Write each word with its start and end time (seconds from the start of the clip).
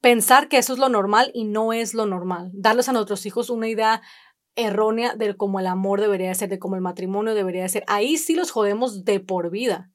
pensar 0.00 0.48
que 0.48 0.56
eso 0.56 0.72
es 0.72 0.78
lo 0.78 0.88
normal 0.88 1.30
y 1.34 1.44
no 1.44 1.72
es 1.72 1.92
lo 1.92 2.06
normal. 2.06 2.50
Darles 2.54 2.88
a 2.88 2.92
nuestros 2.92 3.26
hijos 3.26 3.50
una 3.50 3.68
idea 3.68 4.00
errónea 4.56 5.14
de 5.14 5.36
cómo 5.36 5.60
el 5.60 5.66
amor 5.66 6.00
debería 6.00 6.34
ser, 6.34 6.48
de 6.48 6.58
cómo 6.58 6.74
el 6.74 6.80
matrimonio 6.80 7.34
debería 7.34 7.68
ser. 7.68 7.84
Ahí 7.86 8.16
sí 8.16 8.34
los 8.34 8.50
jodemos 8.50 9.04
de 9.04 9.20
por 9.20 9.50
vida. 9.50 9.90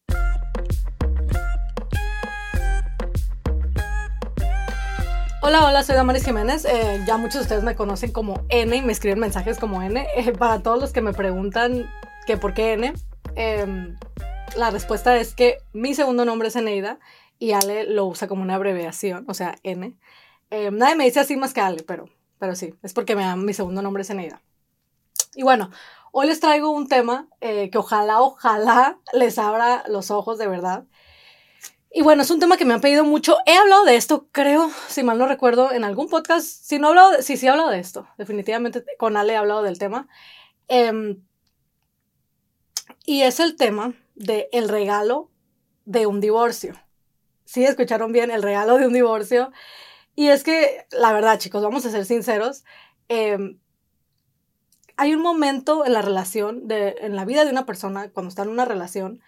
Hola, 5.41 5.65
hola, 5.65 5.83
soy 5.83 5.95
Damaris 5.95 6.23
Jiménez. 6.23 6.65
Eh, 6.65 7.03
ya 7.05 7.17
muchos 7.17 7.35
de 7.35 7.41
ustedes 7.41 7.63
me 7.63 7.75
conocen 7.75 8.11
como 8.11 8.45
N 8.49 8.75
y 8.75 8.81
me 8.81 8.91
escriben 8.93 9.19
mensajes 9.19 9.59
como 9.59 9.81
N. 9.81 10.05
Eh, 10.15 10.31
para 10.33 10.61
todos 10.61 10.79
los 10.79 10.91
que 10.91 11.01
me 11.01 11.13
preguntan 11.13 11.89
que 12.25 12.37
por 12.37 12.53
qué 12.53 12.73
N, 12.73 12.93
em, 13.35 13.95
la 14.55 14.69
respuesta 14.71 15.17
es 15.17 15.35
que 15.35 15.57
mi 15.73 15.93
segundo 15.93 16.25
nombre 16.25 16.47
es 16.47 16.55
Eneida 16.55 16.99
y 17.39 17.51
Ale 17.51 17.85
lo 17.85 18.05
usa 18.05 18.27
como 18.27 18.41
una 18.41 18.55
abreviación, 18.55 19.25
o 19.27 19.33
sea, 19.33 19.55
N. 19.63 19.97
Em, 20.49 20.77
nadie 20.77 20.95
me 20.95 21.05
dice 21.05 21.19
así 21.19 21.35
más 21.35 21.53
que 21.53 21.61
Ale, 21.61 21.83
pero, 21.83 22.09
pero 22.39 22.55
sí, 22.55 22.75
es 22.83 22.93
porque 22.93 23.15
me, 23.15 23.35
mi 23.35 23.53
segundo 23.53 23.81
nombre 23.81 24.03
es 24.03 24.09
Eneida. 24.09 24.41
Y 25.35 25.43
bueno, 25.43 25.69
hoy 26.11 26.27
les 26.27 26.39
traigo 26.39 26.69
un 26.69 26.87
tema 26.87 27.27
eh, 27.41 27.69
que 27.69 27.77
ojalá, 27.77 28.21
ojalá 28.21 28.99
les 29.13 29.37
abra 29.37 29.83
los 29.87 30.11
ojos 30.11 30.37
de 30.37 30.47
verdad. 30.47 30.85
Y 31.91 32.01
bueno, 32.01 32.23
es 32.23 32.31
un 32.31 32.39
tema 32.39 32.57
que 32.57 32.65
me 32.65 32.73
han 32.73 32.81
pedido 32.81 33.05
mucho. 33.05 33.37
He 33.45 33.55
hablado 33.55 33.85
de 33.85 33.95
esto, 33.95 34.27
creo, 34.31 34.69
si 34.87 35.03
mal 35.03 35.17
no 35.17 35.27
recuerdo, 35.27 35.71
en 35.71 35.83
algún 35.83 36.09
podcast. 36.09 36.45
Si 36.45 36.77
no 36.77 36.87
he 36.87 36.89
hablado, 36.89 37.21
sí, 37.21 37.37
sí 37.37 37.45
he 37.45 37.49
hablado 37.49 37.69
de 37.69 37.79
esto. 37.79 38.07
Definitivamente 38.17 38.83
con 38.97 39.15
Ale 39.15 39.33
he 39.33 39.37
hablado 39.37 39.63
del 39.63 39.79
tema. 39.79 40.07
Em, 40.67 41.21
y 43.05 43.21
es 43.21 43.39
el 43.39 43.55
tema 43.55 43.93
de 44.15 44.49
el 44.51 44.67
regalo 44.69 45.29
de 45.85 46.05
un 46.05 46.19
divorcio. 46.19 46.75
Sí, 47.45 47.63
escucharon 47.63 48.11
bien, 48.11 48.31
el 48.31 48.43
regalo 48.43 48.77
de 48.77 48.87
un 48.87 48.93
divorcio. 48.93 49.51
Y 50.15 50.27
es 50.27 50.43
que, 50.43 50.85
la 50.91 51.13
verdad, 51.13 51.39
chicos, 51.39 51.63
vamos 51.63 51.85
a 51.85 51.91
ser 51.91 52.05
sinceros. 52.05 52.63
Em, 53.07 53.59
hay 54.97 55.13
un 55.13 55.21
momento 55.21 55.85
en 55.85 55.93
la 55.93 56.01
relación, 56.01 56.67
de, 56.67 56.95
en 57.01 57.15
la 57.15 57.25
vida 57.25 57.45
de 57.45 57.51
una 57.51 57.65
persona, 57.65 58.09
cuando 58.09 58.29
está 58.29 58.43
en 58.43 58.49
una 58.49 58.65
relación, 58.65 59.21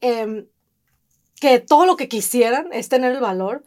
eh, 0.00 0.46
que 1.40 1.60
todo 1.60 1.86
lo 1.86 1.96
que 1.96 2.08
quisieran 2.08 2.72
es 2.72 2.88
tener 2.88 3.12
el 3.12 3.20
valor 3.20 3.64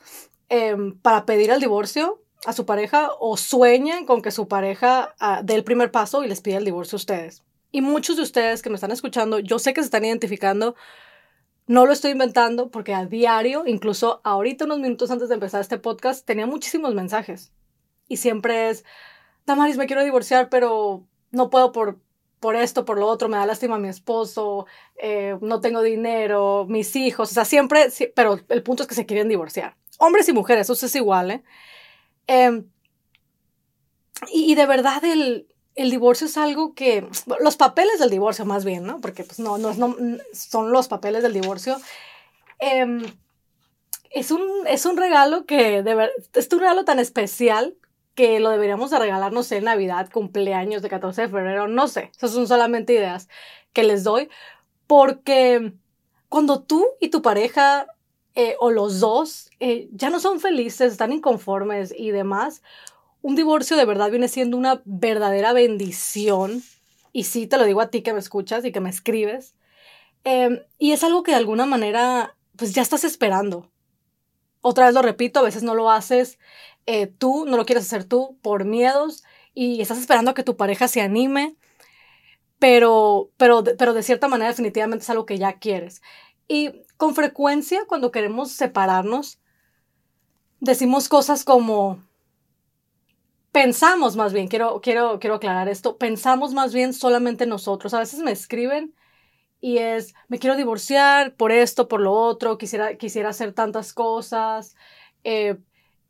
em, 0.49 0.97
para 0.99 1.25
pedir 1.25 1.51
el 1.51 1.59
divorcio 1.59 2.21
a 2.45 2.53
su 2.53 2.65
pareja 2.65 3.09
o 3.19 3.37
sueñen 3.37 4.05
con 4.05 4.21
que 4.21 4.31
su 4.31 4.47
pareja 4.47 5.15
uh, 5.19 5.43
dé 5.43 5.55
el 5.55 5.63
primer 5.63 5.91
paso 5.91 6.23
y 6.23 6.27
les 6.27 6.41
pida 6.41 6.57
el 6.57 6.65
divorcio 6.65 6.95
a 6.95 6.97
ustedes. 6.97 7.43
Y 7.71 7.81
muchos 7.81 8.15
de 8.15 8.23
ustedes 8.23 8.61
que 8.61 8.69
me 8.69 8.75
están 8.75 8.91
escuchando, 8.91 9.39
yo 9.39 9.59
sé 9.59 9.73
que 9.73 9.81
se 9.81 9.85
están 9.85 10.05
identificando, 10.05 10.75
no 11.67 11.85
lo 11.85 11.93
estoy 11.93 12.11
inventando 12.11 12.71
porque 12.71 12.93
a 12.93 13.05
diario, 13.05 13.63
incluso 13.65 14.21
ahorita 14.23 14.65
unos 14.65 14.79
minutos 14.79 15.11
antes 15.11 15.29
de 15.29 15.35
empezar 15.35 15.61
este 15.61 15.77
podcast, 15.77 16.25
tenía 16.25 16.47
muchísimos 16.47 16.95
mensajes. 16.95 17.51
Y 18.07 18.17
siempre 18.17 18.69
es, 18.69 18.85
Damaris, 19.45 19.77
me 19.77 19.85
quiero 19.85 20.03
divorciar, 20.03 20.49
pero 20.49 21.05
no 21.31 21.49
puedo 21.49 21.71
por 21.71 21.99
por 22.39 22.55
esto, 22.55 22.85
por 22.85 22.99
lo 22.99 23.07
otro, 23.07 23.29
me 23.29 23.37
da 23.37 23.45
lástima 23.45 23.79
mi 23.79 23.87
esposo, 23.87 24.67
eh, 24.95 25.37
no 25.41 25.59
tengo 25.59 25.81
dinero, 25.81 26.65
mis 26.69 26.95
hijos, 26.95 27.31
o 27.31 27.33
sea, 27.33 27.45
siempre, 27.45 27.87
pero 28.15 28.39
el 28.49 28.63
punto 28.63 28.83
es 28.83 28.89
que 28.89 28.95
se 28.95 29.05
quieren 29.05 29.27
divorciar. 29.27 29.75
Hombres 29.97 30.29
y 30.29 30.33
mujeres, 30.33 30.69
eso 30.69 30.85
es 30.85 30.95
igual, 30.95 31.31
¿eh? 31.31 31.43
Em, 32.27 32.69
y, 34.31 34.55
de 34.55 34.65
verdad 34.65 35.03
el, 35.03 35.47
el, 35.77 35.89
divorcio 35.89 36.27
es 36.27 36.37
algo 36.37 36.73
que, 36.73 37.07
los 37.39 37.55
papeles 37.55 37.99
del 37.99 38.09
divorcio 38.09 38.45
más 38.45 38.65
bien, 38.65 38.85
¿no? 38.85 38.99
Porque 38.99 39.23
pues 39.23 39.39
no, 39.39 39.57
no, 39.57 39.73
no 39.73 39.95
son 40.33 40.71
los 40.71 40.87
papeles 40.87 41.23
del 41.23 41.33
divorcio. 41.33 41.77
Em, 42.59 43.05
es, 44.09 44.31
un, 44.31 44.41
es 44.67 44.85
un 44.85 44.97
regalo 44.97 45.45
que, 45.45 45.83
de 45.83 45.95
verdad, 45.95 46.13
es 46.33 46.49
un 46.51 46.59
regalo 46.59 46.85
tan 46.85 46.99
especial 46.99 47.75
que 48.17 48.39
lo 48.39 48.49
deberíamos 48.49 48.89
de 48.89 48.97
regalarnos 48.97 49.51
en 49.51 49.65
Navidad, 49.65 50.09
cumpleaños 50.11 50.81
de 50.81 50.89
14 50.89 51.21
de 51.21 51.29
febrero, 51.29 51.67
no 51.67 51.87
sé, 51.87 52.09
esas 52.17 52.31
son 52.31 52.47
solamente 52.47 52.93
ideas 52.93 53.29
que 53.73 53.83
les 53.83 54.03
doy, 54.03 54.27
porque 54.87 55.73
cuando 56.27 56.63
tú 56.63 56.87
y 56.99 57.09
tu 57.09 57.21
pareja 57.21 57.85
eh, 58.33 58.55
o 58.59 58.71
los 58.71 58.99
dos 58.99 59.51
eh, 59.59 59.87
ya 59.91 60.09
no 60.09 60.19
son 60.19 60.39
felices, 60.39 60.93
están 60.93 61.11
inconformes 61.11 61.93
y 61.95 62.09
demás, 62.09 62.63
un 63.27 63.35
divorcio 63.35 63.75
de 63.75 63.83
verdad 63.83 64.09
viene 64.09 64.29
siendo 64.29 64.55
una 64.55 64.81
verdadera 64.85 65.51
bendición, 65.51 66.63
y 67.11 67.25
sí 67.25 67.45
te 67.45 67.57
lo 67.57 67.65
digo 67.65 67.81
a 67.81 67.89
ti 67.89 68.01
que 68.01 68.13
me 68.13 68.19
escuchas 68.19 68.63
y 68.63 68.71
que 68.71 68.79
me 68.79 68.89
escribes, 68.89 69.53
em, 70.23 70.61
y 70.79 70.93
es 70.93 71.03
algo 71.03 71.23
que 71.23 71.31
de 71.31 71.37
alguna 71.37 71.65
manera 71.65 72.37
pues 72.55 72.73
ya 72.73 72.81
estás 72.81 73.03
esperando. 73.03 73.69
Otra 74.61 74.85
vez 74.85 74.93
lo 74.93 75.01
repito, 75.01 75.41
a 75.41 75.43
veces 75.43 75.61
no 75.61 75.75
lo 75.75 75.91
haces 75.91 76.39
eh, 76.85 77.07
tú, 77.07 77.45
no 77.45 77.57
lo 77.57 77.65
quieres 77.65 77.83
hacer 77.83 78.05
tú 78.05 78.37
por 78.41 78.63
miedos 78.63 79.25
y 79.53 79.81
estás 79.81 79.97
esperando 79.97 80.31
a 80.31 80.33
que 80.33 80.43
tu 80.43 80.55
pareja 80.55 80.87
se 80.87 81.01
anime, 81.01 81.57
pero, 82.59 83.29
pero, 83.35 83.61
pero 83.77 83.93
de 83.93 84.03
cierta 84.03 84.29
manera 84.29 84.51
definitivamente 84.51 85.03
es 85.03 85.09
algo 85.09 85.25
que 85.25 85.37
ya 85.37 85.59
quieres. 85.59 86.01
Y 86.47 86.71
con 86.95 87.13
frecuencia 87.13 87.83
cuando 87.89 88.09
queremos 88.09 88.53
separarnos, 88.53 89.41
decimos 90.61 91.09
cosas 91.09 91.43
como, 91.43 92.07
pensamos 93.57 94.15
más 94.15 94.33
bien, 94.33 94.47
quiero, 94.47 94.81
quiero, 94.81 95.19
quiero 95.19 95.37
aclarar 95.37 95.67
esto, 95.67 95.97
pensamos 95.97 96.53
más 96.53 96.75
bien 96.75 96.93
solamente 96.93 97.47
nosotros. 97.47 97.95
A 97.95 97.99
veces 97.99 98.19
me 98.19 98.31
escriben 98.31 98.93
y 99.59 99.79
es, 99.79 100.13
me 100.27 100.37
quiero 100.37 100.55
divorciar 100.55 101.33
por 101.33 101.51
esto, 101.51 101.87
por 101.87 101.99
lo 101.99 102.13
otro, 102.13 102.59
quisiera, 102.59 102.97
quisiera 102.97 103.29
hacer 103.29 103.53
tantas 103.53 103.93
cosas. 103.93 104.75
Eh, 105.23 105.57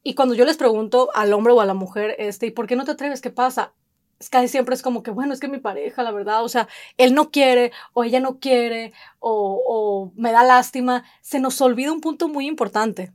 y 0.04 0.14
cuando 0.14 0.36
yo 0.36 0.44
les 0.44 0.58
pregunto 0.58 1.10
al 1.14 1.32
hombre 1.32 1.54
o 1.54 1.62
a 1.62 1.66
la 1.66 1.74
mujer, 1.74 2.18
este, 2.20 2.48
¿y 2.48 2.52
por 2.52 2.68
qué 2.68 2.76
no 2.76 2.84
te 2.84 2.92
atreves? 2.92 3.22
¿Qué 3.22 3.30
pasa? 3.30 3.74
Es 4.20 4.30
casi 4.30 4.50
siempre 4.50 4.76
es 4.76 4.82
como 4.82 5.02
que, 5.02 5.12
bueno, 5.12 5.34
es 5.34 5.40
que 5.40 5.48
mi 5.48 5.60
pareja, 5.60 6.04
la 6.04 6.12
verdad, 6.12 6.44
o 6.44 6.50
sea, 6.50 6.68
él 6.98 7.14
no 7.14 7.32
quiere 7.32 7.72
o 7.94 8.04
ella 8.04 8.20
no 8.20 8.42
quiere 8.42 8.92
o, 9.20 9.64
o 9.66 10.12
me 10.18 10.34
da 10.34 10.44
lástima. 10.44 11.06
Se 11.22 11.40
nos 11.40 11.62
olvida 11.62 11.94
un 11.94 12.02
punto 12.02 12.28
muy 12.28 12.46
importante. 12.46 13.14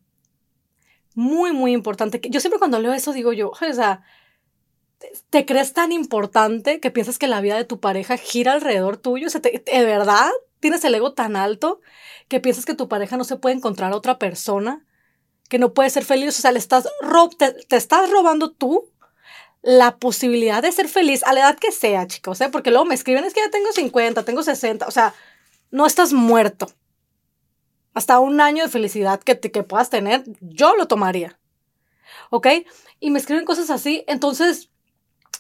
Muy, 1.14 1.52
muy 1.52 1.72
importante. 1.72 2.18
Yo 2.30 2.40
siempre 2.40 2.58
cuando 2.58 2.78
leo 2.78 2.94
eso 2.94 3.12
digo 3.12 3.34
yo, 3.34 3.50
o 3.50 3.74
sea, 3.74 4.02
¿te 5.30 5.46
crees 5.46 5.72
tan 5.72 5.92
importante 5.92 6.80
que 6.80 6.90
piensas 6.90 7.18
que 7.18 7.28
la 7.28 7.40
vida 7.40 7.56
de 7.56 7.64
tu 7.64 7.80
pareja 7.80 8.16
gira 8.16 8.52
alrededor 8.52 8.96
tuyo? 8.96 9.26
O 9.26 9.30
sea, 9.30 9.40
¿de 9.40 9.84
verdad 9.84 10.30
tienes 10.60 10.84
el 10.84 10.94
ego 10.94 11.12
tan 11.12 11.36
alto 11.36 11.80
que 12.28 12.40
piensas 12.40 12.64
que 12.64 12.74
tu 12.74 12.88
pareja 12.88 13.16
no 13.16 13.24
se 13.24 13.36
puede 13.36 13.56
encontrar 13.56 13.92
a 13.92 13.96
otra 13.96 14.18
persona? 14.18 14.84
que 15.52 15.58
no 15.58 15.74
puedes 15.74 15.92
ser 15.92 16.06
feliz, 16.06 16.38
o 16.38 16.40
sea, 16.40 16.50
le 16.50 16.58
estás 16.58 16.88
te, 17.36 17.76
estás 17.76 18.10
robando 18.10 18.52
tú 18.52 18.88
la 19.60 19.98
posibilidad 19.98 20.62
de 20.62 20.72
ser 20.72 20.88
feliz 20.88 21.22
a 21.24 21.34
la 21.34 21.40
edad 21.40 21.58
que 21.58 21.72
sea, 21.72 22.06
chicos, 22.06 22.40
¿eh? 22.40 22.48
porque 22.48 22.70
luego 22.70 22.86
me 22.86 22.94
escriben, 22.94 23.24
es 23.24 23.34
que 23.34 23.42
ya 23.42 23.50
tengo 23.50 23.70
50, 23.70 24.24
tengo 24.24 24.42
60, 24.42 24.86
o 24.86 24.90
sea, 24.90 25.12
no 25.70 25.84
estás 25.84 26.14
muerto. 26.14 26.72
Hasta 27.92 28.18
un 28.18 28.40
año 28.40 28.64
de 28.64 28.70
felicidad 28.70 29.20
que, 29.20 29.38
que 29.38 29.62
puedas 29.62 29.90
tener, 29.90 30.24
yo 30.40 30.74
lo 30.74 30.88
tomaría. 30.88 31.38
¿Ok? 32.30 32.46
Y 32.98 33.10
me 33.10 33.18
escriben 33.18 33.44
cosas 33.44 33.68
así, 33.68 34.04
entonces 34.08 34.70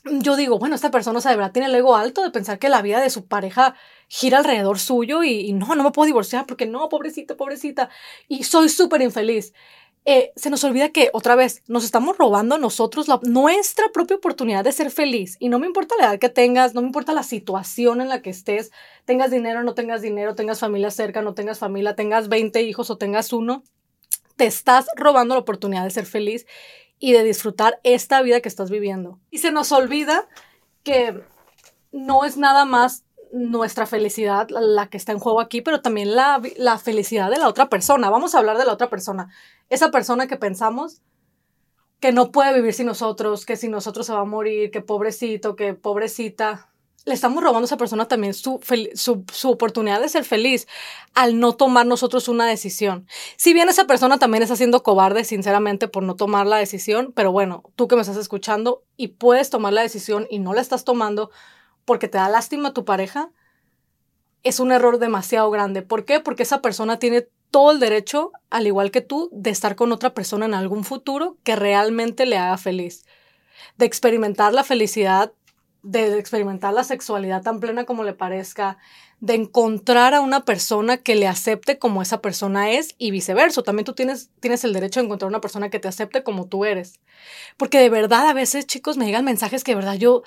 yo 0.04 0.36
digo, 0.36 0.58
bueno, 0.58 0.74
esta 0.74 0.90
persona, 0.90 1.18
o 1.18 1.22
sea, 1.22 1.30
de 1.30 1.36
verdad 1.36 1.52
tiene 1.52 1.68
el 1.68 1.74
ego 1.74 1.96
alto 1.96 2.22
de 2.22 2.30
pensar 2.30 2.58
que 2.58 2.68
la 2.68 2.82
vida 2.82 3.00
de 3.00 3.10
su 3.10 3.26
pareja 3.26 3.74
gira 4.08 4.38
alrededor 4.38 4.78
suyo 4.78 5.22
y, 5.22 5.52
no, 5.52 5.74
no 5.74 5.84
me 5.84 5.90
puedo 5.92 6.06
divorciar 6.06 6.46
porque 6.46 6.66
no, 6.66 6.88
pobrecita, 6.88 7.36
pobrecita, 7.36 7.88
y 8.28 8.44
soy 8.44 8.68
súper 8.68 9.02
infeliz. 9.02 9.52
Eh, 10.04 10.32
se 10.34 10.50
nos 10.50 10.64
olvida 10.64 10.88
que 10.88 11.10
otra 11.12 11.36
vez 11.36 11.62
nos 11.68 11.84
estamos 11.84 12.18
robando 12.18 12.58
nosotros 12.58 13.06
la, 13.06 13.20
nuestra 13.22 13.88
propia 13.92 14.16
oportunidad 14.16 14.64
de 14.64 14.72
ser 14.72 14.90
feliz. 14.90 15.36
Y 15.38 15.48
no 15.48 15.60
me 15.60 15.66
importa 15.66 15.94
la 15.96 16.06
edad 16.06 16.18
que 16.18 16.28
tengas, 16.28 16.74
no 16.74 16.80
me 16.80 16.88
importa 16.88 17.12
la 17.12 17.22
situación 17.22 18.00
en 18.00 18.08
la 18.08 18.20
que 18.20 18.30
estés, 18.30 18.72
tengas 19.04 19.30
dinero, 19.30 19.62
no 19.62 19.74
tengas 19.74 20.02
dinero, 20.02 20.34
tengas 20.34 20.58
familia 20.58 20.90
cerca, 20.90 21.22
no 21.22 21.34
tengas 21.34 21.60
familia, 21.60 21.94
tengas 21.94 22.28
20 22.28 22.62
hijos 22.62 22.90
o 22.90 22.98
tengas 22.98 23.32
uno, 23.32 23.62
te 24.34 24.46
estás 24.46 24.86
robando 24.96 25.36
la 25.36 25.40
oportunidad 25.40 25.84
de 25.84 25.90
ser 25.90 26.06
feliz 26.06 26.46
y 27.02 27.12
de 27.12 27.24
disfrutar 27.24 27.80
esta 27.82 28.22
vida 28.22 28.40
que 28.40 28.48
estás 28.48 28.70
viviendo. 28.70 29.18
Y 29.28 29.38
se 29.38 29.50
nos 29.50 29.72
olvida 29.72 30.28
que 30.84 31.20
no 31.90 32.24
es 32.24 32.36
nada 32.36 32.64
más 32.64 33.04
nuestra 33.32 33.86
felicidad 33.86 34.46
la 34.50 34.86
que 34.86 34.98
está 34.98 35.10
en 35.10 35.18
juego 35.18 35.40
aquí, 35.40 35.62
pero 35.62 35.82
también 35.82 36.14
la, 36.14 36.40
la, 36.56 36.78
felicidad 36.78 37.28
de 37.28 37.38
la 37.38 37.48
otra 37.48 37.68
persona. 37.68 38.08
Vamos 38.08 38.36
a 38.36 38.38
hablar 38.38 38.56
de 38.56 38.64
la 38.64 38.72
otra 38.72 38.88
persona. 38.88 39.34
Esa 39.68 39.90
persona 39.90 40.28
que 40.28 40.36
pensamos 40.36 41.02
que 41.98 42.12
no 42.12 42.30
puede 42.30 42.54
vivir 42.54 42.72
sin 42.72 42.86
nosotros, 42.86 43.46
que 43.46 43.56
sin 43.56 43.72
nosotros 43.72 44.06
se 44.06 44.12
va 44.12 44.20
a 44.20 44.24
morir, 44.24 44.70
que 44.70 44.80
pobrecito, 44.80 45.56
que 45.56 45.74
pobrecita. 45.74 46.71
Le 47.04 47.14
estamos 47.14 47.42
robando 47.42 47.64
a 47.64 47.66
esa 47.66 47.76
persona 47.76 48.06
también 48.06 48.32
su, 48.32 48.60
su, 48.94 49.50
oportunidad 49.50 50.00
de 50.00 50.08
ser 50.08 50.24
feliz 50.24 50.68
al 51.14 51.40
no 51.40 51.54
tomar 51.54 51.84
nosotros 51.84 52.28
una 52.28 52.46
decisión. 52.46 53.08
Si 53.36 53.52
bien 53.52 53.68
esa 53.68 53.86
persona 53.86 54.18
también 54.18 54.42
está 54.42 54.54
siendo 54.54 54.84
cobarde, 54.84 55.24
sinceramente, 55.24 55.88
por 55.88 56.04
no 56.04 56.14
tomar 56.14 56.46
la 56.46 56.58
decisión, 56.58 57.12
pero 57.14 57.32
bueno, 57.32 57.64
tú 57.74 57.88
que 57.88 57.96
me 57.96 58.02
estás 58.02 58.16
escuchando 58.16 58.84
y 58.96 59.08
puedes 59.08 59.50
tomar 59.50 59.72
la 59.72 59.82
decisión 59.82 60.28
y 60.30 60.38
no 60.38 60.54
la 60.54 60.60
estás 60.60 60.84
tomando, 60.84 61.30
porque 61.84 62.06
te 62.06 62.18
da 62.18 62.28
lástima 62.28 62.72
tu 62.72 62.84
pareja, 62.84 63.30
es 64.44 64.60
un 64.60 64.72
error 64.72 64.98
demasiado 64.98 65.50
grande. 65.50 65.82
¿Por 65.82 66.04
qué? 66.04 66.20
Porque 66.20 66.42
esa 66.44 66.62
persona 66.62 66.98
tiene 66.98 67.28
todo 67.50 67.70
el 67.70 67.80
derecho, 67.80 68.32
al 68.50 68.66
igual 68.66 68.90
que 68.90 69.02
tú, 69.02 69.28
de 69.32 69.50
estar 69.50 69.76
con 69.76 69.92
otra 69.92 70.14
persona 70.14 70.46
en 70.46 70.54
algún 70.54 70.84
futuro 70.84 71.36
que 71.44 71.54
realmente 71.54 72.26
le 72.26 72.38
haga 72.38 72.56
feliz, 72.58 73.04
de 73.76 73.86
experimentar 73.86 74.54
la 74.54 74.64
felicidad, 74.64 75.32
de 75.82 76.18
experimentar 76.18 76.72
la 76.72 76.84
sexualidad 76.84 77.42
tan 77.42 77.60
plena 77.60 77.84
como 77.84 78.04
le 78.04 78.12
parezca, 78.12 78.78
de 79.20 79.34
encontrar 79.34 80.14
a 80.14 80.20
una 80.20 80.44
persona 80.44 80.96
que 80.96 81.14
le 81.14 81.28
acepte 81.28 81.78
como 81.78 82.02
esa 82.02 82.20
persona 82.20 82.70
es 82.70 82.94
y 82.98 83.10
viceversa. 83.10 83.62
También 83.62 83.84
tú 83.84 83.92
tienes, 83.92 84.30
tienes 84.40 84.64
el 84.64 84.72
derecho 84.72 85.00
de 85.00 85.06
encontrar 85.06 85.28
una 85.28 85.40
persona 85.40 85.70
que 85.70 85.78
te 85.78 85.88
acepte 85.88 86.22
como 86.22 86.46
tú 86.46 86.64
eres. 86.64 87.00
Porque 87.56 87.78
de 87.78 87.88
verdad 87.88 88.26
a 88.28 88.32
veces, 88.32 88.66
chicos, 88.66 88.96
me 88.96 89.06
llegan 89.06 89.24
mensajes 89.24 89.64
que 89.64 89.72
de 89.72 89.76
verdad 89.76 89.94
yo 89.94 90.22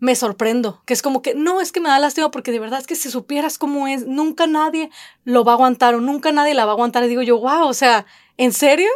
me 0.00 0.14
sorprendo, 0.16 0.82
que 0.86 0.94
es 0.94 1.02
como 1.02 1.20
que 1.20 1.34
no, 1.34 1.60
es 1.60 1.72
que 1.72 1.80
me 1.80 1.90
da 1.90 1.98
lástima 1.98 2.30
porque 2.30 2.52
de 2.52 2.58
verdad 2.58 2.80
es 2.80 2.86
que 2.86 2.96
si 2.96 3.10
supieras 3.10 3.58
cómo 3.58 3.86
es, 3.86 4.06
nunca 4.06 4.46
nadie 4.46 4.90
lo 5.24 5.44
va 5.44 5.52
a 5.52 5.54
aguantar 5.56 5.94
o 5.94 6.00
nunca 6.00 6.32
nadie 6.32 6.54
la 6.54 6.64
va 6.64 6.72
a 6.72 6.74
aguantar. 6.74 7.04
Y 7.04 7.08
digo 7.08 7.22
yo, 7.22 7.38
wow, 7.38 7.66
o 7.68 7.74
sea, 7.74 8.06
¿en 8.38 8.52
serio? 8.52 8.88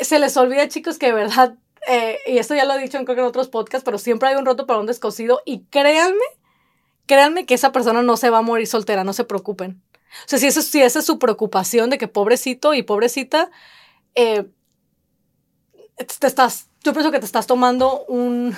Se 0.00 0.18
les 0.18 0.36
olvida, 0.36 0.68
chicos, 0.68 0.98
que 0.98 1.06
de 1.06 1.12
verdad, 1.12 1.56
eh, 1.86 2.18
y 2.26 2.38
esto 2.38 2.54
ya 2.54 2.64
lo 2.64 2.74
he 2.74 2.82
dicho 2.82 2.98
en, 2.98 3.20
otros 3.20 3.48
podcasts, 3.48 3.84
pero 3.84 3.98
siempre 3.98 4.28
hay 4.28 4.36
un 4.36 4.46
roto 4.46 4.66
para 4.66 4.80
un 4.80 4.86
descosido 4.86 5.40
y 5.44 5.64
créanme 5.64 6.24
créanme 7.06 7.46
que 7.46 7.54
esa 7.54 7.72
persona 7.72 8.02
no 8.02 8.16
se 8.16 8.30
va 8.30 8.38
a 8.38 8.42
morir 8.42 8.66
soltera, 8.66 9.04
no 9.04 9.12
se 9.12 9.24
preocupen. 9.24 9.80
O 10.24 10.28
sea, 10.28 10.38
si, 10.38 10.46
eso, 10.46 10.62
si 10.62 10.82
esa 10.82 10.98
es 10.98 11.06
su 11.06 11.18
preocupación 11.18 11.90
de 11.90 11.98
que 11.98 12.08
pobrecito 12.08 12.74
y 12.74 12.82
pobrecita, 12.82 13.50
eh, 14.14 14.46
te 15.96 16.26
estás, 16.26 16.68
yo 16.82 16.92
pienso 16.92 17.10
que 17.10 17.18
te 17.18 17.26
estás 17.26 17.46
tomando 17.46 18.04
un, 18.06 18.54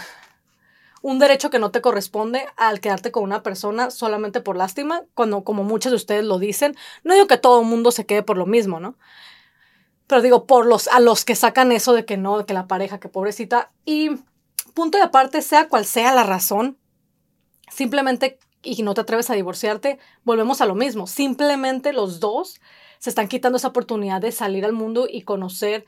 un 1.03 1.19
derecho 1.19 1.51
que 1.51 1.59
no 1.59 1.71
te 1.71 1.81
corresponde 1.81 2.47
al 2.57 2.81
quedarte 2.81 3.13
con 3.13 3.23
una 3.23 3.43
persona 3.43 3.91
solamente 3.91 4.41
por 4.41 4.57
lástima, 4.57 5.03
cuando 5.15 5.45
como 5.45 5.63
muchos 5.63 5.93
de 5.93 5.97
ustedes 5.97 6.25
lo 6.25 6.39
dicen. 6.39 6.77
No 7.05 7.15
digo 7.15 7.27
que 7.27 7.39
todo 7.39 7.61
el 7.61 7.67
mundo 7.67 7.93
se 7.93 8.07
quede 8.07 8.23
por 8.23 8.37
lo 8.37 8.47
mismo, 8.47 8.81
¿no? 8.81 8.97
Pero 10.09 10.23
digo, 10.23 10.47
por 10.47 10.67
los, 10.67 10.89
a 10.89 10.99
los 10.99 11.25
que 11.25 11.37
sacan 11.37 11.71
eso 11.71 11.93
de 11.93 12.05
que 12.05 12.17
no, 12.17 12.39
de 12.39 12.45
que 12.45 12.55
la 12.55 12.67
pareja, 12.67 12.99
que 12.99 13.09
pobrecita. 13.09 13.71
Y 13.85 14.11
punto 14.75 14.99
de 14.99 15.05
aparte, 15.05 15.41
sea 15.43 15.69
cual 15.69 15.85
sea 15.85 16.13
la 16.13 16.25
razón, 16.25 16.77
simplemente 17.71 18.41
y 18.63 18.83
no 18.83 18.95
te 18.95 19.03
atreves 19.03 19.31
a 19.31 19.35
divorciarte, 19.35 19.99
volvemos 20.25 20.61
a 20.61 20.67
lo 20.67 20.75
mismo. 20.75 21.07
Simplemente 21.07 21.93
los 21.93 22.21
dos 22.21 22.61
se 22.99 23.11
están 23.11 23.29
quitando 23.29 23.57
esa 23.57 23.69
oportunidad 23.69 24.21
de 24.21 24.33
salir 24.33 24.65
al 24.65 24.73
mundo 24.73 25.07
y 25.09 25.23
conocer 25.23 25.87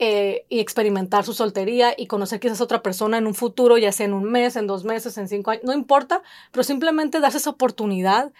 eh, 0.00 0.46
y 0.48 0.60
experimentar 0.60 1.24
su 1.24 1.34
soltería 1.34 1.92
y 1.96 2.06
conocer 2.06 2.38
quizás 2.38 2.60
otra 2.60 2.82
persona 2.82 3.18
en 3.18 3.26
un 3.26 3.34
futuro, 3.34 3.78
ya 3.78 3.92
sea 3.92 4.06
en 4.06 4.14
un 4.14 4.24
mes, 4.24 4.56
en 4.56 4.66
dos 4.66 4.84
meses, 4.84 5.18
en 5.18 5.28
cinco 5.28 5.50
años, 5.50 5.64
no 5.64 5.72
importa, 5.72 6.22
pero 6.52 6.62
simplemente 6.62 7.20
darse 7.20 7.38
esa 7.38 7.50
oportunidad 7.50 8.32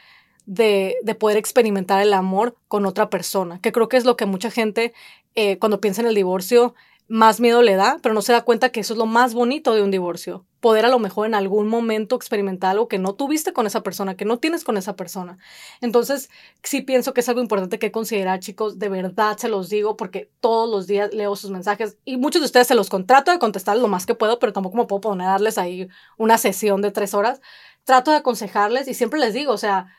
de, 0.49 0.97
de 1.03 1.15
poder 1.15 1.37
experimentar 1.37 2.01
el 2.01 2.15
amor 2.15 2.57
con 2.69 2.87
otra 2.87 3.11
persona, 3.11 3.61
que 3.61 3.71
creo 3.71 3.91
que 3.91 3.99
es 3.99 4.07
lo 4.07 4.17
que 4.17 4.25
mucha 4.25 4.51
gente 4.51 4.95
eh, 5.35 5.59
cuando 5.59 5.79
piensa 5.79 6.01
en 6.01 6.09
el 6.09 6.15
divorcio 6.15 6.75
más 7.07 7.39
miedo 7.39 7.61
le 7.61 7.77
da, 7.77 7.99
pero 8.03 8.15
no 8.15 8.23
se 8.23 8.33
da 8.33 8.43
cuenta 8.43 8.71
que 8.71 8.81
eso 8.81 8.95
es 8.95 8.99
lo 8.99 9.05
más 9.05 9.35
bonito 9.35 9.75
de 9.75 9.83
un 9.83 9.91
divorcio. 9.91 10.47
Poder 10.61 10.87
a 10.87 10.89
lo 10.89 10.99
mejor 10.99 11.27
en 11.27 11.35
algún 11.35 11.69
momento 11.69 12.17
experimentar 12.17 12.71
algo 12.71 12.89
que 12.89 12.99
no 12.99 13.15
tuviste 13.15 13.53
con 13.53 13.67
esa 13.67 13.83
persona, 13.83 14.17
que 14.17 14.25
no 14.25 14.39
tienes 14.39 14.65
con 14.65 14.77
esa 14.77 14.97
persona. 14.97 15.39
Entonces, 15.81 16.31
sí 16.63 16.81
pienso 16.81 17.15
que 17.15 17.21
es 17.21 17.29
algo 17.29 17.41
importante 17.43 17.79
que 17.79 17.93
considerar, 17.93 18.41
chicos. 18.41 18.79
De 18.79 18.89
verdad 18.89 19.37
se 19.37 19.49
los 19.49 19.69
digo 19.69 19.97
porque 19.97 20.31
todos 20.41 20.69
los 20.69 20.87
días 20.87 21.13
leo 21.15 21.37
sus 21.37 21.51
mensajes 21.51 21.97
y 22.05 22.17
muchos 22.17 22.43
de 22.43 22.47
ustedes 22.47 22.67
se 22.67 22.75
los 22.75 22.91
contrato 22.91 23.31
de 23.31 23.39
contestar 23.39 23.77
lo 23.77 23.89
más 23.89 24.07
que 24.07 24.15
puedo, 24.15 24.39
pero 24.39 24.53
tampoco 24.53 24.77
me 24.77 24.87
puedo 24.87 25.01
poner 25.01 25.29
a 25.29 25.33
darles 25.33 25.59
ahí 25.59 25.89
una 26.17 26.37
sesión 26.39 26.83
de 26.83 26.91
tres 26.91 27.15
horas. 27.15 27.41
Trato 27.85 28.11
de 28.11 28.19
aconsejarles 28.19 28.89
y 28.89 28.95
siempre 28.95 29.21
les 29.21 29.33
digo, 29.33 29.53
o 29.53 29.59
sea, 29.59 29.95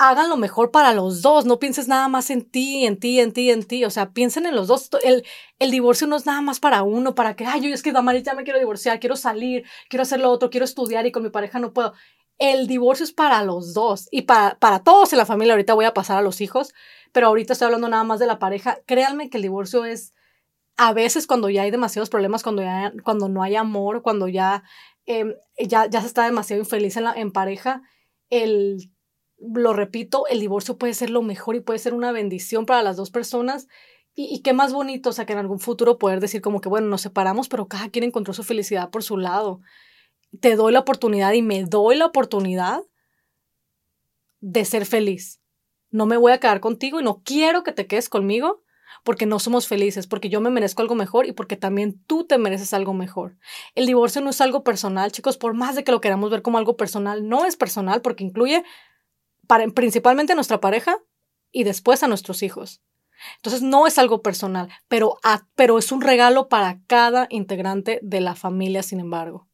hagan 0.00 0.30
lo 0.30 0.38
mejor 0.38 0.70
para 0.70 0.94
los 0.94 1.20
dos, 1.20 1.44
no 1.44 1.58
pienses 1.58 1.86
nada 1.86 2.08
más 2.08 2.30
en 2.30 2.42
ti, 2.42 2.86
en 2.86 2.98
ti, 2.98 3.20
en 3.20 3.34
ti, 3.34 3.50
en 3.50 3.62
ti, 3.64 3.84
o 3.84 3.90
sea, 3.90 4.12
piensen 4.12 4.46
en 4.46 4.56
los 4.56 4.66
dos. 4.66 4.88
El, 5.04 5.26
el 5.58 5.70
divorcio 5.70 6.06
no 6.06 6.16
es 6.16 6.24
nada 6.24 6.40
más 6.40 6.58
para 6.58 6.82
uno, 6.82 7.14
para 7.14 7.36
que, 7.36 7.44
ay, 7.44 7.60
yo 7.60 7.68
es 7.68 7.82
que 7.82 7.92
Damaris 7.92 8.22
ya 8.22 8.32
me 8.32 8.42
quiero 8.42 8.58
divorciar, 8.58 8.98
quiero 8.98 9.14
salir, 9.14 9.66
quiero 9.90 10.04
hacer 10.04 10.20
lo 10.20 10.30
otro, 10.30 10.48
quiero 10.48 10.64
estudiar 10.64 11.06
y 11.06 11.12
con 11.12 11.22
mi 11.22 11.28
pareja 11.28 11.58
no 11.58 11.74
puedo. 11.74 11.92
El 12.38 12.66
divorcio 12.66 13.04
es 13.04 13.12
para 13.12 13.44
los 13.44 13.74
dos 13.74 14.08
y 14.10 14.22
para, 14.22 14.58
para 14.58 14.82
todos 14.82 15.12
en 15.12 15.18
la 15.18 15.26
familia. 15.26 15.52
Ahorita 15.52 15.74
voy 15.74 15.84
a 15.84 15.92
pasar 15.92 16.16
a 16.16 16.22
los 16.22 16.40
hijos, 16.40 16.72
pero 17.12 17.26
ahorita 17.26 17.52
estoy 17.52 17.66
hablando 17.66 17.90
nada 17.90 18.04
más 18.04 18.18
de 18.20 18.26
la 18.26 18.38
pareja. 18.38 18.78
Créanme 18.86 19.28
que 19.28 19.36
el 19.36 19.42
divorcio 19.42 19.84
es 19.84 20.14
a 20.78 20.94
veces 20.94 21.26
cuando 21.26 21.50
ya 21.50 21.64
hay 21.64 21.70
demasiados 21.70 22.08
problemas, 22.08 22.42
cuando, 22.42 22.62
ya, 22.62 22.90
cuando 23.04 23.28
no 23.28 23.42
hay 23.42 23.56
amor, 23.56 24.00
cuando 24.00 24.28
ya, 24.28 24.62
em, 25.04 25.34
ya, 25.58 25.90
ya 25.90 26.00
se 26.00 26.06
está 26.06 26.24
demasiado 26.24 26.62
infeliz 26.62 26.96
en, 26.96 27.04
la, 27.04 27.12
en 27.12 27.32
pareja, 27.32 27.82
el 28.30 28.90
lo 29.40 29.72
repito, 29.72 30.26
el 30.28 30.40
divorcio 30.40 30.76
puede 30.76 30.94
ser 30.94 31.10
lo 31.10 31.22
mejor 31.22 31.56
y 31.56 31.60
puede 31.60 31.78
ser 31.78 31.94
una 31.94 32.12
bendición 32.12 32.66
para 32.66 32.82
las 32.82 32.96
dos 32.96 33.10
personas. 33.10 33.68
Y, 34.14 34.42
qué 34.42 34.52
más 34.52 34.72
bonito, 34.72 35.10
o 35.10 35.12
sea, 35.12 35.24
que 35.24 35.32
en 35.32 35.38
algún 35.38 35.60
futuro 35.60 35.96
poder 35.96 36.20
decir 36.20 36.42
como 36.42 36.60
que, 36.60 36.68
bueno, 36.68 36.88
nos 36.88 37.00
separamos, 37.00 37.48
pero 37.48 37.68
cada 37.68 37.88
quien 37.88 38.04
encontró 38.04 38.34
su 38.34 38.42
felicidad 38.42 38.90
por 38.90 39.02
su 39.02 39.16
lado. 39.16 39.60
Te 40.40 40.56
doy 40.56 40.72
la 40.72 40.80
oportunidad 40.80 41.32
y 41.32 41.42
me 41.42 41.64
doy 41.64 41.96
la 41.96 42.06
oportunidad 42.06 42.82
de 44.40 44.64
ser 44.64 44.84
feliz. 44.84 45.40
No 45.90 46.06
me 46.06 46.16
voy 46.16 46.32
a 46.32 46.38
quedar 46.38 46.60
contigo 46.60 47.00
y 47.00 47.04
no 47.04 47.22
quiero 47.24 47.62
que 47.62 47.72
te 47.72 47.86
quedes 47.86 48.08
conmigo 48.08 48.62
porque 49.04 49.26
no 49.26 49.38
somos 49.38 49.68
felices, 49.68 50.06
porque 50.06 50.28
yo 50.28 50.40
me 50.40 50.50
merezco 50.50 50.82
algo 50.82 50.94
mejor 50.94 51.26
y 51.26 51.32
porque 51.32 51.56
también 51.56 52.02
tú 52.06 52.26
te 52.26 52.38
mereces 52.38 52.74
algo 52.74 52.92
mejor. 52.92 53.38
El 53.74 53.86
divorcio 53.86 54.20
no 54.20 54.30
es 54.30 54.40
algo 54.40 54.62
personal, 54.62 55.12
chicos, 55.12 55.38
por 55.38 55.54
más 55.54 55.76
de 55.76 55.84
que 55.84 55.92
lo 55.92 56.00
queramos 56.00 56.30
ver 56.30 56.42
como 56.42 56.58
algo 56.58 56.76
personal, 56.76 57.28
no 57.28 57.44
es 57.44 57.56
personal 57.56 58.02
porque 58.02 58.24
incluye 58.24 58.64
principalmente 59.74 60.32
a 60.32 60.36
nuestra 60.36 60.60
pareja 60.60 60.98
y 61.52 61.64
después 61.64 62.02
a 62.02 62.08
nuestros 62.08 62.42
hijos. 62.42 62.80
Entonces 63.36 63.62
no 63.62 63.86
es 63.86 63.98
algo 63.98 64.22
personal, 64.22 64.68
pero, 64.88 65.18
pero 65.54 65.78
es 65.78 65.92
un 65.92 66.00
regalo 66.00 66.48
para 66.48 66.80
cada 66.86 67.26
integrante 67.30 68.00
de 68.02 68.20
la 68.20 68.34
familia, 68.34 68.82
sin 68.82 69.00
embargo. 69.00 69.46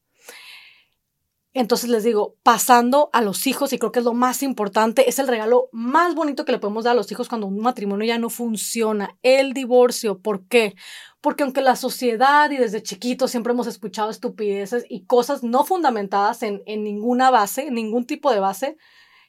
Entonces 1.53 1.89
les 1.89 2.05
digo, 2.05 2.37
pasando 2.43 3.09
a 3.15 3.23
los 3.23 3.47
hijos, 3.47 3.73
y 3.73 3.79
creo 3.79 3.91
que 3.91 4.01
es 4.01 4.05
lo 4.05 4.13
más 4.13 4.43
importante, 4.43 5.09
es 5.09 5.19
el 5.19 5.27
regalo 5.27 5.71
más 5.73 6.15
bonito 6.15 6.45
que 6.45 6.53
le 6.53 6.59
podemos 6.59 6.85
dar 6.85 6.93
a 6.93 6.97
los 6.97 7.11
hijos 7.11 7.31
cuando 7.31 7.47
un 7.47 7.59
matrimonio 7.61 8.07
ya 8.07 8.19
no 8.19 8.29
funciona, 8.29 9.17
el 9.23 9.55
divorcio. 9.55 10.19
¿Por 10.21 10.47
qué? 10.49 10.75
Porque 11.23 11.45
aunque 11.45 11.63
la 11.63 11.75
sociedad 11.75 12.51
y 12.51 12.59
desde 12.59 12.83
chiquitos 12.83 13.31
siempre 13.31 13.55
hemos 13.55 13.67
escuchado 13.67 14.11
estupideces 14.11 14.85
y 14.87 15.07
cosas 15.07 15.43
no 15.43 15.65
fundamentadas 15.65 16.43
en, 16.43 16.63
en 16.67 16.85
ninguna 16.85 17.31
base, 17.31 17.69
en 17.69 17.75
ningún 17.75 18.05
tipo 18.05 18.31
de 18.31 18.41
base, 18.41 18.77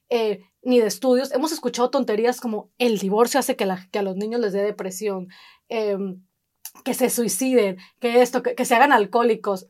eh, 0.10 0.42
ni 0.68 0.82
de 0.82 0.88
estudios, 0.88 1.32
hemos 1.32 1.54
escuchado 1.54 1.90
tonterías 1.90 2.42
como 2.42 2.70
el 2.78 3.00
divorcio 3.00 3.40
hace 3.40 3.56
que, 3.56 3.64
a 3.64 4.02
los 4.02 4.18
niños 4.18 4.42
les 4.42 4.52
dé 4.52 4.64
depresión, 4.64 5.30
em, 5.70 6.22
que 6.84 6.94
se 6.94 7.10
suiciden, 7.10 7.78
que 8.02 8.22
esto, 8.22 8.44
que, 8.44 8.66
se 8.66 8.76
hagan 8.76 8.92
alcohólicos. 8.92 9.68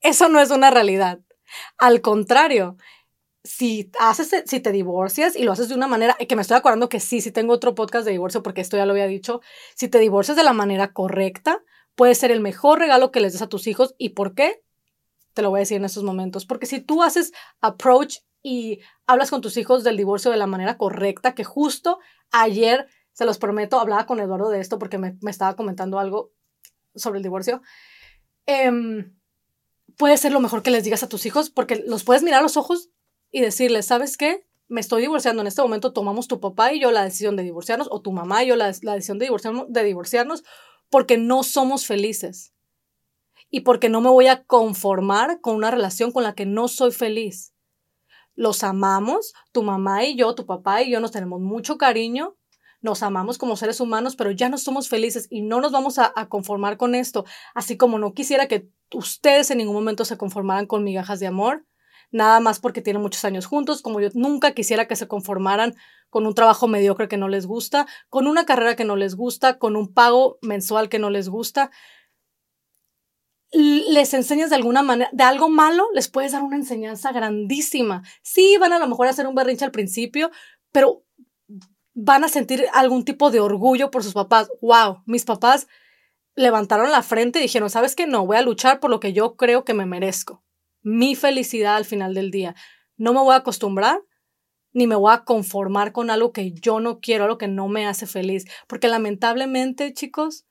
Eso 0.00 0.28
no 0.28 0.38
es 0.40 0.52
una 0.52 0.70
realidad. 0.70 1.18
Al 1.78 2.00
contrario, 2.00 2.76
si 3.42 3.90
haces, 3.98 4.44
si 4.46 4.60
te 4.60 4.70
divorcias 4.70 5.34
y 5.34 5.42
lo 5.42 5.50
haces 5.50 5.68
de 5.68 5.74
una 5.74 5.88
manera, 5.88 6.14
que 6.14 6.36
me 6.36 6.42
estoy 6.42 6.58
acordando 6.58 6.88
que 6.88 7.00
sí, 7.00 7.20
sí 7.20 7.32
tengo 7.32 7.52
otro 7.52 7.74
podcast 7.74 8.04
de 8.04 8.12
divorcio 8.12 8.40
porque 8.44 8.60
esto 8.60 8.76
ya 8.76 8.86
lo 8.86 8.92
había 8.92 9.08
dicho, 9.08 9.40
si 9.74 9.88
te 9.88 9.98
divorcias 9.98 10.36
de 10.36 10.44
la 10.44 10.52
manera 10.52 10.92
correcta, 10.92 11.60
puede 11.96 12.14
ser 12.14 12.30
el 12.30 12.40
mejor 12.40 12.78
regalo 12.78 13.10
que 13.10 13.18
les 13.18 13.32
des 13.32 13.42
a 13.42 13.48
tus 13.48 13.66
hijos. 13.66 13.96
¿Y 13.98 14.10
por 14.10 14.36
qué? 14.36 14.62
Te 15.32 15.42
lo 15.42 15.50
voy 15.50 15.58
a 15.58 15.66
decir 15.66 15.78
en 15.78 15.86
estos 15.86 16.04
momentos. 16.04 16.46
Porque 16.46 16.66
si 16.66 16.80
tú 16.80 17.02
haces 17.02 17.32
approach 17.60 18.18
y 18.44 18.80
hablas 19.06 19.30
con 19.30 19.40
tus 19.40 19.56
hijos 19.56 19.84
del 19.84 19.96
divorcio 19.96 20.30
de 20.30 20.36
la 20.36 20.46
manera 20.46 20.76
correcta, 20.76 21.34
que 21.34 21.44
justo 21.44 21.98
ayer, 22.30 22.86
se 23.14 23.24
los 23.24 23.38
prometo, 23.38 23.80
hablaba 23.80 24.04
con 24.04 24.20
Eduardo 24.20 24.50
de 24.50 24.60
esto 24.60 24.78
porque 24.78 24.98
me, 24.98 25.16
estaba 25.26 25.56
comentando 25.56 25.98
algo 25.98 26.30
sobre 26.94 27.18
el 27.18 27.22
divorcio. 27.22 27.62
Em, 28.44 29.16
puede 29.96 30.18
ser 30.18 30.30
lo 30.30 30.40
mejor 30.40 30.62
que 30.62 30.70
les 30.70 30.84
digas 30.84 31.02
a 31.02 31.08
tus 31.08 31.24
hijos 31.24 31.48
porque 31.48 31.82
los 31.86 32.04
puedes 32.04 32.22
mirar 32.22 32.40
a 32.40 32.42
los 32.42 32.58
ojos 32.58 32.90
y 33.30 33.40
decirles, 33.40 33.86
¿sabes 33.86 34.18
qué? 34.18 34.46
Me 34.68 34.82
estoy 34.82 35.00
divorciando 35.00 35.40
en 35.40 35.48
este 35.48 35.62
momento, 35.62 35.94
tomamos 35.94 36.28
tu 36.28 36.38
papá 36.38 36.74
y 36.74 36.80
yo 36.80 36.90
la 36.90 37.02
decisión 37.02 37.36
de 37.36 37.44
divorciarnos, 37.44 37.88
o 37.90 38.02
tu 38.02 38.12
mamá 38.12 38.44
y 38.44 38.48
yo 38.48 38.56
la, 38.56 38.66
decisión 38.66 39.18
de 39.18 39.84
divorciarnos 39.84 40.44
porque 40.90 41.16
no 41.16 41.44
somos 41.44 41.86
felices 41.86 42.52
y 43.48 43.60
porque 43.60 43.88
no 43.88 44.02
me 44.02 44.10
voy 44.10 44.26
a 44.26 44.44
conformar 44.44 45.40
con 45.40 45.56
una 45.56 45.70
relación 45.70 46.12
con 46.12 46.24
la 46.24 46.34
que 46.34 46.44
no 46.44 46.68
soy 46.68 46.92
feliz 46.92 47.53
los 48.34 48.64
amamos, 48.64 49.34
tu 49.52 49.62
mamá 49.62 50.04
y 50.04 50.16
yo, 50.16 50.34
tu 50.34 50.46
papá 50.46 50.82
y 50.82 50.90
yo 50.90 51.00
nos 51.00 51.12
tenemos 51.12 51.40
mucho 51.40 51.78
cariño, 51.78 52.36
nos 52.80 53.02
amamos 53.02 53.38
como 53.38 53.56
seres 53.56 53.80
humanos, 53.80 54.14
pero 54.14 54.30
ya 54.30 54.48
no 54.48 54.58
somos 54.58 54.88
felices 54.88 55.26
y 55.30 55.40
no 55.40 55.60
nos 55.60 55.72
vamos 55.72 55.98
a, 55.98 56.12
conformar 56.28 56.76
con 56.76 56.94
esto, 56.94 57.24
así 57.54 57.76
como 57.76 57.98
no 57.98 58.12
quisiera 58.12 58.46
que 58.46 58.68
ustedes 58.92 59.50
en 59.50 59.58
ningún 59.58 59.74
momento 59.74 60.04
se 60.04 60.18
conformaran 60.18 60.66
con 60.66 60.84
migajas 60.84 61.18
de 61.18 61.26
amor, 61.26 61.64
nada 62.10 62.40
más 62.40 62.60
porque 62.60 62.82
tienen 62.82 63.02
muchos 63.02 63.24
años 63.24 63.46
juntos, 63.46 63.80
como 63.80 64.00
yo 64.00 64.08
nunca 64.14 64.52
quisiera 64.52 64.86
que 64.86 64.96
se 64.96 65.08
conformaran 65.08 65.74
con 66.10 66.26
un 66.26 66.34
trabajo 66.34 66.68
mediocre 66.68 67.08
que 67.08 67.16
no 67.16 67.28
les 67.28 67.46
gusta, 67.46 67.86
con 68.10 68.26
una 68.26 68.44
carrera 68.44 68.76
que 68.76 68.84
no 68.84 68.96
les 68.96 69.14
gusta, 69.14 69.58
con 69.58 69.76
un 69.76 69.92
pago 69.92 70.38
mensual 70.42 70.88
que 70.88 70.98
no 70.98 71.10
les 71.10 71.28
gusta 71.28 71.70
les 73.54 74.12
enseñas 74.14 74.50
de 74.50 74.56
alguna 74.56 74.82
manera, 74.82 75.10
de 75.12 75.24
algo 75.24 75.48
malo, 75.48 75.86
les 75.94 76.08
puedes 76.08 76.32
dar 76.32 76.42
una 76.42 76.56
enseñanza 76.56 77.12
grandísima. 77.12 78.02
Sí, 78.22 78.56
van 78.58 78.72
a 78.72 78.78
lo 78.78 78.88
mejor 78.88 79.06
a 79.06 79.10
hacer 79.10 79.26
un 79.26 79.34
berrinche 79.34 79.64
al 79.64 79.70
principio, 79.70 80.30
pero 80.72 81.04
van 81.94 82.24
a 82.24 82.28
sentir 82.28 82.66
algún 82.72 83.04
tipo 83.04 83.30
de 83.30 83.40
orgullo 83.40 83.90
por 83.90 84.02
sus 84.02 84.14
papás. 84.14 84.50
¡Wow! 84.60 85.02
Mis 85.06 85.24
papás 85.24 85.68
levantaron 86.34 86.90
la 86.90 87.02
frente 87.02 87.38
y 87.38 87.42
dijeron, 87.42 87.70
¿sabes 87.70 87.94
qué? 87.94 88.06
No, 88.06 88.26
voy 88.26 88.36
a 88.36 88.42
luchar 88.42 88.80
por 88.80 88.90
lo 88.90 89.00
que 89.00 89.12
yo 89.12 89.36
creo 89.36 89.64
que 89.64 89.74
me 89.74 89.86
merezco. 89.86 90.42
Mi 90.82 91.14
felicidad 91.14 91.76
al 91.76 91.84
final 91.84 92.14
del 92.14 92.30
día. 92.30 92.54
No 92.96 93.12
me 93.12 93.20
voy 93.20 93.34
a 93.34 93.38
acostumbrar 93.38 94.02
ni 94.74 94.88
me 94.88 94.96
voy 94.96 95.12
a 95.14 95.24
conformar 95.24 95.92
con 95.92 96.10
algo 96.10 96.32
que 96.32 96.52
yo 96.52 96.80
no 96.80 97.00
quiero, 97.00 97.24
algo 97.24 97.38
que 97.38 97.48
no 97.48 97.68
me 97.68 97.86
hace 97.86 98.06
feliz. 98.06 98.44
Porque 98.66 98.88
lamentablemente, 98.88 99.94
chicos, 99.94 100.44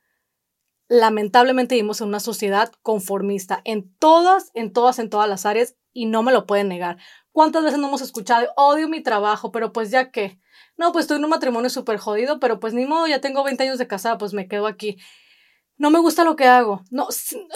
lamentablemente 0.94 1.74
vivimos 1.74 2.02
en 2.02 2.08
una 2.08 2.20
sociedad 2.20 2.72
conformista 2.84 3.62
en 3.66 3.92
todas, 3.98 4.52
en 4.54 4.72
todas, 4.72 5.00
en 5.00 5.10
todas 5.10 5.28
las 5.28 5.48
áreas 5.48 5.76
y 5.92 6.06
no 6.06 6.22
me 6.22 6.32
lo 6.32 6.46
pueden 6.46 6.68
negar. 6.68 6.98
¿Cuántas 7.32 7.64
veces 7.64 7.80
no 7.80 7.88
hemos 7.88 8.02
escuchado, 8.02 8.48
odio 8.56 8.88
mi 8.88 9.02
trabajo, 9.02 9.52
pero 9.52 9.74
pues 9.74 9.90
ya 9.90 10.12
qué? 10.12 10.40
No, 10.78 10.92
pues 10.92 11.06
estoy 11.06 11.18
en 11.18 11.24
un 11.24 11.32
matrimonio 11.32 11.72
súper 11.72 11.98
jodido, 11.98 12.40
pero 12.40 12.60
pues 12.60 12.76
ni 12.76 12.86
modo, 12.86 13.08
ya 13.08 13.22
tengo 13.22 13.44
20 13.44 13.64
años 13.64 13.80
de 13.80 13.88
casada, 13.88 14.20
pues 14.20 14.34
me 14.34 14.48
quedo 14.48 14.68
aquí. 14.68 14.98
No 15.78 15.90
me 15.90 15.98
gusta 15.98 16.24
lo 16.24 16.36
que 16.36 16.46
hago. 16.46 16.84
No, 16.92 17.08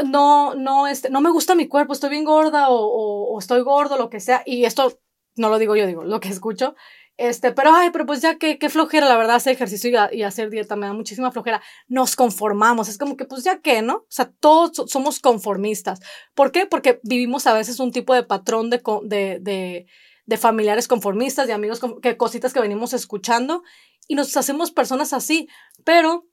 no, 0.03 0.55
no, 0.55 0.87
este, 0.87 1.11
no 1.11 1.21
me 1.21 1.29
gusta 1.29 1.53
mi 1.53 1.67
cuerpo, 1.67 1.93
estoy 1.93 2.09
bien 2.09 2.23
gorda 2.23 2.69
o 2.69 3.37
estoy 3.37 3.61
gordo, 3.61 3.97
lo 3.97 4.09
que 4.09 4.19
sea. 4.19 4.41
Y 4.47 4.65
esto 4.65 4.99
no 5.35 5.49
lo 5.49 5.59
digo 5.59 5.75
yo, 5.75 5.85
digo 5.85 6.03
lo 6.03 6.19
que 6.19 6.29
escucho. 6.29 6.75
Este, 7.17 7.51
pero 7.51 7.71
ay, 7.73 7.89
pero 7.91 8.05
pues 8.05 8.21
ya 8.21 8.37
que 8.37 8.59
qué 8.59 8.69
flojera, 8.69 9.09
la 9.09 9.17
verdad, 9.17 9.37
hacer 9.37 9.53
ejercicio 9.53 9.89
y, 10.11 10.21
hacer 10.21 10.51
dieta 10.51 10.75
me 10.75 10.85
da 10.85 10.93
muchísima 10.93 11.31
flojera. 11.31 11.61
Nos 11.87 12.15
conformamos, 12.15 12.89
es 12.89 12.99
como 12.99 13.17
que 13.17 13.25
pues 13.25 13.43
ya 13.43 13.59
que, 13.59 13.81
¿no? 13.81 13.95
O 13.95 14.05
sea, 14.07 14.31
todos 14.39 14.83
somos 14.89 15.19
conformistas. 15.19 15.99
¿Por 16.35 16.51
qué? 16.51 16.67
Porque 16.67 16.99
vivimos 17.03 17.47
a 17.47 17.53
veces 17.53 17.79
un 17.79 17.91
tipo 17.91 18.13
de 18.13 18.21
patrón 18.21 18.69
de, 18.69 18.81
de, 19.03 19.87
de, 20.25 20.37
familiares 20.37 20.87
conformistas, 20.87 21.47
de 21.47 21.53
amigos, 21.53 21.81
que 22.03 22.17
cositas 22.17 22.53
que 22.53 22.61
venimos 22.61 22.93
escuchando 22.93 23.63
y 24.07 24.13
nos 24.13 24.37
hacemos 24.37 24.71
personas 24.71 25.11
así. 25.11 25.49
Pero 25.83 26.27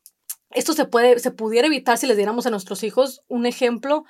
esto 0.50 0.74
se 0.74 0.84
puede, 0.84 1.18
se 1.18 1.30
pudiera 1.30 1.66
evitar 1.66 1.96
si 1.96 2.06
les 2.06 2.18
diéramos 2.18 2.44
a 2.44 2.50
nuestros 2.50 2.82
hijos 2.82 3.24
un 3.28 3.46
ejemplo 3.46 4.04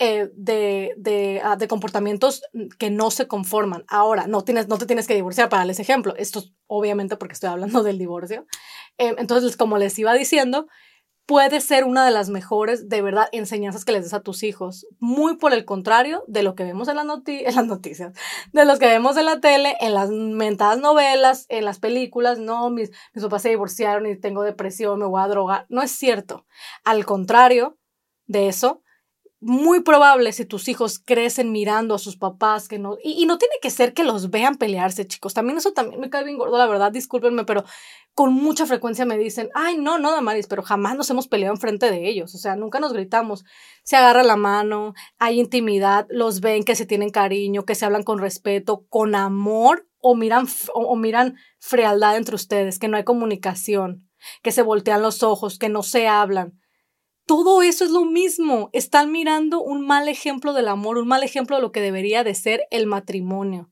eh, 0.00 0.30
de, 0.34 0.94
de, 0.96 1.40
ah, 1.42 1.56
de, 1.56 1.66
comportamientos 1.66 2.42
que 2.78 2.88
no 2.88 3.10
se 3.10 3.26
conforman. 3.26 3.84
Ahora, 3.88 4.28
no, 4.28 4.44
tienes, 4.44 4.68
no 4.68 4.78
te 4.78 4.86
tienes 4.86 5.08
que 5.08 5.14
divorciar 5.14 5.48
para 5.48 5.60
darles 5.60 5.80
ejemplo. 5.80 6.14
Esto 6.16 6.38
es 6.38 6.52
obviamente 6.68 7.16
porque 7.16 7.32
estoy 7.32 7.50
hablando 7.50 7.82
del 7.82 7.98
divorcio. 7.98 8.46
Eh, 8.98 9.16
entonces, 9.18 9.56
como 9.56 9.76
les 9.76 9.98
iba 9.98 10.14
diciendo, 10.14 10.68
puede 11.26 11.60
ser 11.60 11.84
una 11.84 12.04
de 12.04 12.12
las 12.12 12.30
mejores, 12.30 12.88
de 12.88 13.02
verdad, 13.02 13.28
enseñanzas 13.32 13.84
que 13.84 13.90
les 13.90 14.04
des 14.04 14.14
a 14.14 14.22
tus 14.22 14.44
hijos. 14.44 14.86
Muy 15.00 15.36
por 15.36 15.52
el 15.52 15.64
contrario 15.64 16.22
de 16.28 16.44
lo 16.44 16.54
que 16.54 16.62
vemos 16.62 16.86
en, 16.86 16.94
las 16.94 17.04
en 17.26 17.54
las 17.56 17.66
noticias, 17.66 18.12
de 18.52 18.64
los 18.64 18.78
que 18.78 18.86
vemos 18.86 19.16
en 19.16 19.26
la 19.26 19.40
tele, 19.40 19.76
en 19.80 19.94
las 19.94 20.10
mentadas 20.10 20.78
novelas, 20.78 21.44
en 21.48 21.64
las 21.64 21.80
películas. 21.80 22.38
No, 22.38 22.70
mis, 22.70 22.92
mis 23.14 23.24
papás 23.24 23.42
se 23.42 23.48
divorciaron 23.48 24.06
y 24.06 24.16
tengo 24.16 24.44
depresión, 24.44 25.00
me 25.00 25.06
voy 25.06 25.20
a 25.20 25.26
drogar. 25.26 25.66
No 25.68 25.82
es 25.82 25.90
cierto. 25.90 26.46
Al 26.84 27.04
contrario 27.04 27.76
de 28.26 28.48
eso, 28.48 28.82
muy 29.40 29.82
probable 29.82 30.32
si 30.32 30.44
tus 30.44 30.66
hijos 30.66 30.98
crecen 30.98 31.52
mirando 31.52 31.94
a 31.94 31.98
sus 31.98 32.16
papás 32.16 32.66
que 32.66 32.78
no 32.78 32.96
y, 33.04 33.24
no 33.26 33.38
tiene 33.38 33.54
que 33.62 33.70
ser 33.70 33.94
que 33.94 34.02
los 34.02 34.30
vean 34.30 34.56
pelearse 34.56 35.06
chicos 35.06 35.32
también 35.32 35.58
eso 35.58 35.72
también 35.72 36.00
me 36.00 36.10
cae 36.10 36.24
bien 36.24 36.38
gordo 36.38 36.58
la 36.58 36.66
verdad 36.66 36.90
discúlpenme 36.90 37.44
pero 37.44 37.64
con 38.14 38.32
mucha 38.32 38.66
frecuencia 38.66 39.04
me 39.04 39.16
dicen 39.16 39.48
ay 39.54 39.78
no 39.78 39.98
no 39.98 40.10
Damaris 40.10 40.48
pero 40.48 40.62
jamás 40.62 40.96
nos 40.96 41.08
hemos 41.10 41.28
peleado 41.28 41.54
enfrente 41.54 41.88
de 41.88 42.08
ellos 42.08 42.34
o 42.34 42.38
sea 42.38 42.56
nunca 42.56 42.80
nos 42.80 42.92
gritamos 42.92 43.44
se 43.84 43.94
agarra 43.94 44.24
la 44.24 44.36
mano 44.36 44.94
hay 45.18 45.38
intimidad 45.38 46.06
los 46.10 46.40
ven 46.40 46.64
que 46.64 46.74
se 46.74 46.86
tienen 46.86 47.10
cariño 47.10 47.64
que 47.64 47.76
se 47.76 47.84
hablan 47.84 48.02
con 48.02 48.18
respeto 48.18 48.86
con 48.88 49.14
amor 49.14 49.86
o 50.00 50.16
miran 50.16 50.48
o 50.74 50.96
miran 50.96 51.36
frialdad 51.60 52.16
entre 52.16 52.34
ustedes 52.34 52.80
que 52.80 52.88
no 52.88 52.96
hay 52.96 53.04
comunicación 53.04 54.08
que 54.42 54.50
se 54.50 54.62
voltean 54.62 55.00
los 55.00 55.22
ojos 55.22 55.60
que 55.60 55.68
no 55.68 55.84
se 55.84 56.08
hablan 56.08 56.58
todo 57.28 57.60
eso 57.60 57.84
es 57.84 57.90
lo 57.90 58.06
mismo. 58.06 58.70
Están 58.72 59.12
mirando 59.12 59.62
un 59.62 59.86
mal 59.86 60.08
ejemplo 60.08 60.54
del 60.54 60.66
amor, 60.66 60.96
un 60.96 61.06
mal 61.06 61.22
ejemplo 61.22 61.56
de 61.56 61.62
lo 61.62 61.72
que 61.72 61.82
debería 61.82 62.24
de 62.24 62.34
ser 62.34 62.62
el 62.70 62.86
matrimonio. 62.86 63.70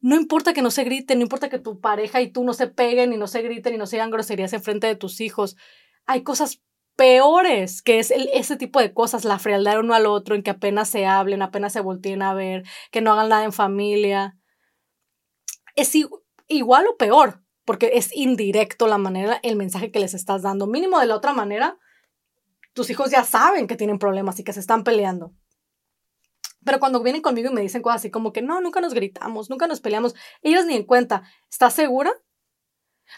No 0.00 0.14
importa 0.14 0.54
que 0.54 0.62
no 0.62 0.70
se 0.70 0.84
griten, 0.84 1.18
no 1.18 1.24
importa 1.24 1.48
que 1.48 1.58
tu 1.58 1.80
pareja 1.80 2.20
y 2.20 2.30
tú 2.30 2.44
no 2.44 2.52
se 2.54 2.68
peguen 2.68 3.12
y 3.12 3.16
no 3.16 3.26
se 3.26 3.42
griten 3.42 3.74
y 3.74 3.78
no 3.78 3.86
se 3.86 3.96
hagan 3.96 4.12
groserías 4.12 4.52
en 4.52 4.62
frente 4.62 4.86
de 4.86 4.94
tus 4.94 5.20
hijos. 5.20 5.56
Hay 6.06 6.22
cosas 6.22 6.62
peores 6.94 7.82
que 7.82 7.98
es 7.98 8.12
ese 8.12 8.56
tipo 8.56 8.78
de 8.78 8.94
cosas, 8.94 9.24
la 9.24 9.40
frialdad 9.40 9.80
uno 9.80 9.94
al 9.94 10.06
otro, 10.06 10.36
en 10.36 10.44
que 10.44 10.50
apenas 10.50 10.88
se 10.88 11.06
hablen, 11.06 11.42
apenas 11.42 11.72
se 11.72 11.80
volteen 11.80 12.22
a 12.22 12.34
ver, 12.34 12.62
que 12.92 13.00
no 13.00 13.12
hagan 13.12 13.30
nada 13.30 13.44
en 13.44 13.52
familia. 13.52 14.38
Es 15.74 15.92
igual 16.46 16.86
o 16.86 16.96
peor, 16.96 17.42
porque 17.64 17.90
es 17.94 18.14
indirecto 18.14 18.86
la 18.86 18.98
manera, 18.98 19.40
el 19.42 19.56
mensaje 19.56 19.90
que 19.90 19.98
les 19.98 20.14
estás 20.14 20.42
dando. 20.42 20.68
Mínimo 20.68 21.00
de 21.00 21.06
la 21.06 21.16
otra 21.16 21.32
manera, 21.32 21.78
tus 22.78 22.90
hijos 22.90 23.10
ya 23.10 23.24
saben 23.24 23.66
que 23.66 23.74
tienen 23.74 23.98
problemas 23.98 24.38
y 24.38 24.44
que 24.44 24.52
se 24.52 24.60
están 24.60 24.84
peleando. 24.84 25.32
Pero 26.64 26.78
cuando 26.78 27.02
vienen 27.02 27.22
conmigo 27.22 27.50
y 27.50 27.52
me 27.52 27.60
dicen 27.60 27.82
cosas 27.82 28.02
así 28.02 28.10
como 28.12 28.32
que 28.32 28.40
no, 28.40 28.60
nunca 28.60 28.80
nos 28.80 28.94
gritamos, 28.94 29.50
nunca 29.50 29.66
nos 29.66 29.80
peleamos, 29.80 30.14
ellos 30.42 30.64
ni 30.64 30.76
en 30.76 30.84
cuenta. 30.84 31.24
¿Estás 31.50 31.74
segura? 31.74 32.12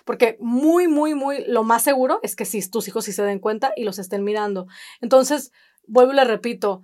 Porque 0.06 0.38
muy, 0.40 0.88
muy, 0.88 1.14
muy, 1.14 1.44
lo 1.44 1.62
más 1.62 1.82
seguro 1.82 2.20
es 2.22 2.36
que 2.36 2.46
si 2.46 2.66
tus 2.70 2.88
hijos 2.88 3.04
sí 3.04 3.12
se 3.12 3.22
den 3.22 3.38
cuenta 3.38 3.74
y 3.76 3.84
los 3.84 3.98
estén 3.98 4.24
mirando. 4.24 4.66
Entonces, 5.02 5.52
vuelvo 5.86 6.14
y 6.14 6.16
le 6.16 6.24
repito, 6.24 6.80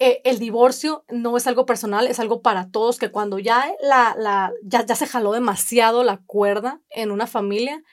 eh, 0.00 0.20
el 0.24 0.40
divorcio 0.40 1.04
no 1.08 1.36
es 1.36 1.46
algo 1.46 1.64
personal, 1.64 2.08
es 2.08 2.18
algo 2.18 2.42
para 2.42 2.72
todos, 2.72 2.98
que 2.98 3.12
cuando 3.12 3.38
ya, 3.38 3.72
la, 3.80 4.16
la, 4.18 4.52
ya, 4.64 4.84
ya 4.84 4.96
se 4.96 5.06
jaló 5.06 5.30
demasiado 5.30 6.02
la 6.02 6.22
cuerda 6.26 6.80
en 6.90 7.12
una 7.12 7.28
familia, 7.28 7.84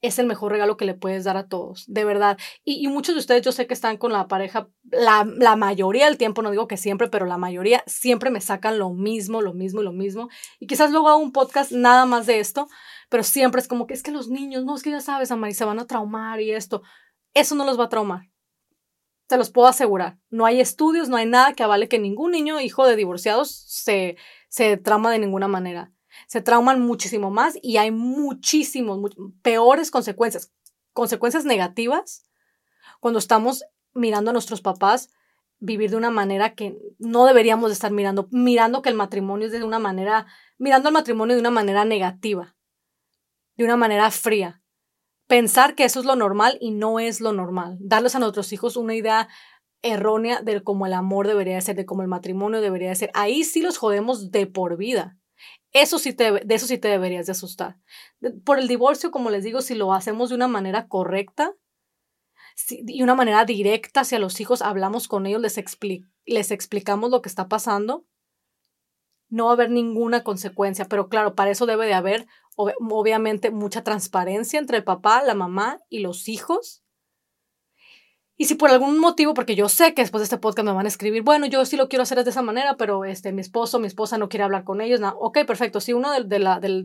es 0.00 0.18
el 0.18 0.26
mejor 0.26 0.52
regalo 0.52 0.76
que 0.76 0.84
le 0.84 0.94
puedes 0.94 1.24
dar 1.24 1.36
a 1.36 1.48
todos, 1.48 1.84
de 1.86 2.04
verdad. 2.04 2.38
Y, 2.64 2.86
muchos 2.88 3.14
de 3.14 3.20
ustedes 3.20 3.42
yo 3.42 3.52
sé 3.52 3.66
que 3.66 3.74
están 3.74 3.96
con 3.96 4.12
la 4.12 4.28
pareja, 4.28 4.68
la, 4.90 5.26
la, 5.36 5.56
mayoría 5.56 6.06
del 6.06 6.18
tiempo, 6.18 6.42
no 6.42 6.50
digo 6.50 6.68
que 6.68 6.76
siempre, 6.76 7.08
pero 7.08 7.26
la 7.26 7.38
mayoría 7.38 7.82
siempre 7.86 8.30
me 8.30 8.40
sacan 8.40 8.78
lo 8.78 8.90
mismo, 8.90 9.42
lo 9.42 9.54
mismo 9.54 9.80
y 9.80 9.84
lo 9.84 9.92
mismo. 9.92 10.28
Y 10.58 10.66
quizás 10.66 10.90
luego 10.90 11.08
hago 11.08 11.18
un 11.18 11.32
podcast 11.32 11.72
nada 11.72 12.06
más 12.06 12.26
de 12.26 12.40
esto, 12.40 12.68
pero 13.08 13.22
siempre 13.22 13.60
es 13.60 13.68
como 13.68 13.86
que 13.86 13.94
es 13.94 14.02
que 14.02 14.10
los 14.10 14.28
niños, 14.28 14.64
no, 14.64 14.74
es 14.74 14.82
que 14.82 14.90
ya 14.90 15.00
sabes, 15.00 15.30
Amari, 15.30 15.54
se 15.54 15.64
van 15.64 15.78
a 15.78 15.86
traumar 15.86 16.40
y 16.40 16.52
esto. 16.52 16.82
Eso 17.34 17.54
no 17.54 17.64
los 17.64 17.78
va 17.78 17.84
a 17.84 17.88
traumar. 17.88 18.30
Te 19.26 19.36
los 19.36 19.50
puedo 19.50 19.68
asegurar. 19.68 20.18
No 20.30 20.46
hay 20.46 20.60
estudios, 20.60 21.08
no 21.08 21.16
hay 21.16 21.26
nada 21.26 21.52
que 21.52 21.62
avale 21.62 21.88
que 21.88 21.98
ningún 21.98 22.32
niño 22.32 22.60
hijo 22.60 22.86
de 22.86 22.96
divorciados 22.96 23.50
se, 23.50 24.16
se 24.48 24.78
trauma 24.78 25.10
de 25.10 25.18
ninguna 25.18 25.48
manera 25.48 25.92
se 26.26 26.40
trauman 26.40 26.80
muchísimo 26.80 27.30
más 27.30 27.58
y 27.62 27.76
hay 27.76 27.90
muchísimos, 27.90 28.98
peores 29.42 29.90
consecuencias, 29.90 30.52
consecuencias 30.92 31.44
negativas 31.44 32.28
cuando 33.00 33.18
estamos 33.18 33.64
mirando 33.94 34.30
a 34.30 34.32
nuestros 34.32 34.60
papás 34.60 35.10
vivir 35.60 35.90
de 35.90 35.96
una 35.96 36.10
manera 36.10 36.54
que 36.54 36.78
no 36.98 37.26
deberíamos 37.26 37.70
de 37.70 37.74
estar 37.74 37.90
mirando, 37.90 38.28
mirando 38.30 38.82
que 38.82 38.88
el 38.88 38.94
matrimonio 38.94 39.46
es 39.46 39.52
de 39.52 39.62
una 39.64 39.78
manera, 39.78 40.26
mirando 40.56 40.88
al 40.88 40.94
matrimonio 40.94 41.34
de 41.34 41.40
una 41.40 41.50
manera 41.50 41.84
negativa, 41.84 42.56
de 43.56 43.64
una 43.64 43.76
manera 43.76 44.10
fría. 44.10 44.62
Pensar 45.26 45.74
que 45.74 45.84
eso 45.84 46.00
es 46.00 46.06
lo 46.06 46.16
normal 46.16 46.56
y 46.60 46.70
no 46.70 47.00
es 47.00 47.20
lo 47.20 47.32
normal. 47.32 47.76
Darles 47.80 48.14
a 48.14 48.18
nuestros 48.18 48.52
hijos 48.52 48.76
una 48.76 48.94
idea 48.94 49.28
errónea 49.82 50.40
de 50.42 50.62
cómo 50.62 50.86
el 50.86 50.94
amor 50.94 51.26
debería 51.26 51.60
ser, 51.60 51.76
de 51.76 51.86
cómo 51.86 52.02
el 52.02 52.08
matrimonio 52.08 52.60
debería 52.60 52.94
ser. 52.94 53.10
Ahí 53.14 53.44
sí 53.44 53.60
los 53.60 53.78
jodemos 53.78 54.30
de 54.30 54.46
por 54.46 54.76
vida. 54.76 55.18
Eso 55.72 55.98
sí 55.98 56.12
te, 56.12 56.32
de 56.32 56.54
eso 56.54 56.66
sí 56.66 56.78
te 56.78 56.88
deberías 56.88 57.26
de 57.26 57.32
asustar. 57.32 57.78
Por 58.44 58.58
el 58.58 58.68
divorcio, 58.68 59.10
como 59.10 59.30
les 59.30 59.44
digo, 59.44 59.60
si 59.60 59.74
lo 59.74 59.92
hacemos 59.92 60.30
de 60.30 60.34
una 60.34 60.48
manera 60.48 60.88
correcta 60.88 61.54
y 62.70 63.02
una 63.02 63.14
manera 63.14 63.44
directa 63.44 64.00
hacia 64.00 64.18
los 64.18 64.40
hijos, 64.40 64.62
hablamos 64.62 65.08
con 65.08 65.26
ellos, 65.26 65.40
les, 65.40 65.60
les 66.24 66.50
explicamos 66.50 67.10
lo 67.10 67.22
que 67.22 67.28
está 67.28 67.48
pasando, 67.48 68.06
no 69.28 69.44
va 69.44 69.50
a 69.50 69.54
haber 69.54 69.70
ninguna 69.70 70.24
consecuencia. 70.24 70.86
Pero 70.86 71.08
claro, 71.08 71.34
para 71.34 71.50
eso 71.50 71.66
debe 71.66 71.86
de 71.86 71.94
haber, 71.94 72.26
obviamente, 72.56 73.50
mucha 73.50 73.84
transparencia 73.84 74.58
entre 74.58 74.78
el 74.78 74.84
papá, 74.84 75.22
la 75.22 75.34
mamá 75.34 75.80
y 75.88 76.00
los 76.00 76.28
hijos 76.28 76.82
y 78.40 78.44
si 78.44 78.54
por 78.54 78.70
algún 78.70 79.00
motivo, 79.00 79.34
porque 79.34 79.56
yo 79.56 79.68
sé 79.68 79.94
que 79.94 80.02
después 80.02 80.20
de 80.20 80.24
este 80.24 80.38
podcast 80.38 80.64
me 80.64 80.72
van 80.72 80.86
a 80.86 80.88
escribir, 80.88 81.22
bueno, 81.22 81.46
yo 81.46 81.64
sí 81.66 81.76
lo 81.76 81.88
quiero 81.88 82.04
hacer 82.04 82.22
de 82.22 82.30
esa 82.30 82.40
manera, 82.40 82.76
pero 82.76 83.04
este, 83.04 83.32
mi 83.32 83.40
esposo, 83.40 83.80
mi 83.80 83.88
esposa 83.88 84.16
no 84.16 84.28
quiere 84.28 84.44
hablar 84.44 84.62
con 84.62 84.80
ellos, 84.80 85.00
no, 85.00 85.08
ok, 85.18 85.40
perfecto. 85.44 85.80
Si 85.80 85.92
uno 85.92 86.12
de, 86.12 86.38
la, 86.38 86.60
del 86.60 86.84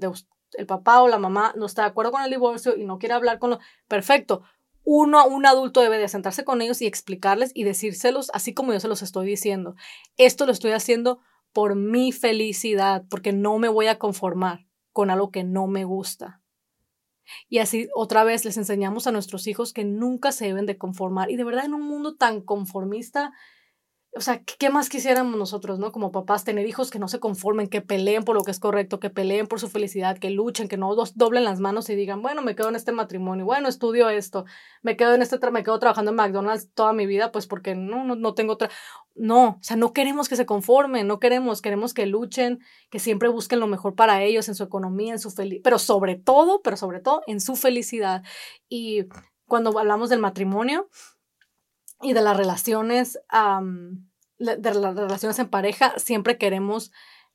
el 0.58 0.66
papá 0.66 1.02
o 1.02 1.08
la 1.08 1.20
mamá 1.20 1.54
no 1.56 1.68
está 1.68 1.84
de 1.84 1.90
acuerdo 1.90 2.12
con 2.12 2.24
el 2.24 2.32
divorcio 2.32 2.76
y 2.76 2.86
no 2.86 2.98
quiere 2.98 3.14
hablar 3.14 3.38
con 3.38 3.52
los, 3.52 3.60
perfecto. 3.88 4.42
Uno, 4.84 5.26
un 5.28 5.46
adulto 5.46 5.80
debe 5.82 5.98
de 5.98 6.10
sentarse 6.10 6.44
con 6.44 6.62
ellos 6.62 6.82
y 6.82 6.88
explicarles 6.88 7.52
y 7.54 7.64
decírselos 7.64 8.32
así 8.34 8.54
como 8.54 8.74
yo 8.74 8.80
se 8.80 8.88
los 8.88 9.02
estoy 9.02 9.28
diciendo. 9.28 9.76
Esto 10.18 10.46
lo 10.46 10.52
estoy 10.52 10.72
haciendo 10.72 11.20
por 11.54 11.76
mi 11.76 12.12
felicidad, 12.12 13.06
porque 13.10 13.32
no 13.32 13.60
me 13.60 13.70
voy 13.70 13.88
a 13.88 14.00
conformar 14.00 14.66
con 14.92 15.12
algo 15.12 15.30
que 15.30 15.44
no 15.44 15.68
me 15.68 15.86
gusta. 15.86 16.42
Y 17.50 17.60
así 17.60 17.88
otra 17.96 18.24
vez 18.24 18.46
les 18.46 18.58
enseñamos 18.58 19.08
a 19.08 19.12
nuestros 19.12 19.48
hijos 19.48 19.74
que 19.74 19.84
nunca 19.86 20.32
se 20.32 20.46
deben 20.46 20.66
de 20.66 20.78
conformar. 20.78 21.32
Y 21.32 21.36
de 21.36 21.44
verdad 21.44 21.66
en 21.66 21.74
un 21.74 21.84
mundo 21.84 22.16
tan 22.16 22.42
conformista, 22.42 23.34
o 24.16 24.22
sea, 24.22 24.44
¿qué 24.44 24.70
más 24.70 24.90
quisiéramos 24.90 25.38
nosotros, 25.38 25.80
¿no? 25.80 25.92
Como 25.92 26.12
papás, 26.12 26.44
tener 26.44 26.68
hijos 26.68 26.92
que 26.92 27.00
no 27.00 27.08
se 27.08 27.20
conformen, 27.20 27.68
que 27.68 27.82
peleen 27.82 28.24
por 28.24 28.36
lo 28.36 28.44
que 28.44 28.52
es 28.52 28.60
correcto, 28.60 29.00
que 29.00 29.10
peleen 29.10 29.48
por 29.48 29.60
su 29.60 29.70
felicidad, 29.70 30.20
que 30.20 30.30
luchen, 30.30 30.68
que 30.68 30.78
no 30.78 30.94
doblen 31.16 31.44
las 31.44 31.60
manos 31.60 31.90
y 31.90 31.96
digan, 31.96 32.22
bueno, 32.22 32.44
me 32.44 32.56
quedo 32.56 32.70
en 32.70 32.76
este 32.76 32.92
matrimonio, 32.92 33.46
bueno, 33.46 33.68
estudio 33.68 34.10
esto, 34.10 34.46
me 34.84 34.96
quedo 34.98 35.16
en 35.16 35.24
este, 35.24 35.40
me 35.50 35.64
quedo 35.64 35.80
trabajando 35.80 36.12
en 36.12 36.18
McDonald's 36.18 36.70
toda 36.76 36.94
mi 36.94 37.08
vida, 37.08 37.32
pues 37.32 37.48
porque 37.48 37.74
no, 37.74 38.04
no, 38.04 38.16
no 38.16 38.36
tengo 38.36 38.54
otra. 38.54 38.70
No, 39.16 39.50
o 39.50 39.60
sea, 39.62 39.78
no 39.78 39.94
queremos 39.94 40.30
que 40.30 40.36
se 40.36 40.46
conformen, 40.46 41.08
no 41.08 41.20
queremos, 41.20 41.62
queremos 41.62 41.94
que 41.96 42.06
luchen, 42.06 42.60
que 42.92 43.00
siempre 43.00 43.30
busquen 43.30 43.60
lo 43.60 43.68
mejor 43.68 43.96
para 43.96 44.22
ellos, 44.22 44.48
en 44.48 44.56
su 44.56 44.64
economía, 44.64 45.14
en 45.14 45.20
su 45.20 45.32
felicidad, 45.32 45.64
pero 45.64 45.80
sobre 45.80 46.16
todo, 46.16 46.62
pero 46.62 46.78
sobre 46.78 47.00
todo 47.00 47.24
en 47.26 47.42
su 47.42 47.56
felicidad. 47.56 48.22
Y 48.70 49.06
cuando 49.48 49.78
hablamos 49.78 50.10
del 50.10 50.20
matrimonio, 50.20 50.90
y 52.02 52.14
de 52.14 52.22
las 52.22 52.36
relaciones, 52.36 53.20
de 54.38 54.74
las 54.74 54.96
relaciones 54.96 55.40
en 55.40 55.50
pareja, 55.50 55.94
siempre 55.98 56.38
queremos 56.38 56.92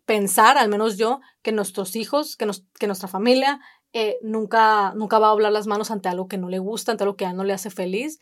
pensar, 0.09 0.57
al 0.57 0.71
menos 0.71 0.97
yo, 0.97 1.21
que 1.43 1.53
nuestros 1.53 1.95
hijos, 1.95 2.37
que, 2.37 2.47
nos, 2.47 2.65
que 2.79 2.87
nuestra 2.87 3.09
familia 3.09 3.61
eh, 3.93 4.19
nunca, 4.23 4.93
nunca 4.95 5.19
va 5.19 5.29
a 5.29 5.31
doblar 5.31 5.53
las 5.53 5.67
manos 5.67 5.91
ante 5.91 6.09
algo 6.09 6.29
que 6.29 6.39
no 6.39 6.49
le 6.49 6.59
gusta, 6.59 6.93
ante 6.93 7.05
algo 7.05 7.17
que 7.17 7.25
ya 7.25 7.33
no 7.33 7.45
le 7.45 7.53
hace 7.53 7.71
feliz. 7.71 8.19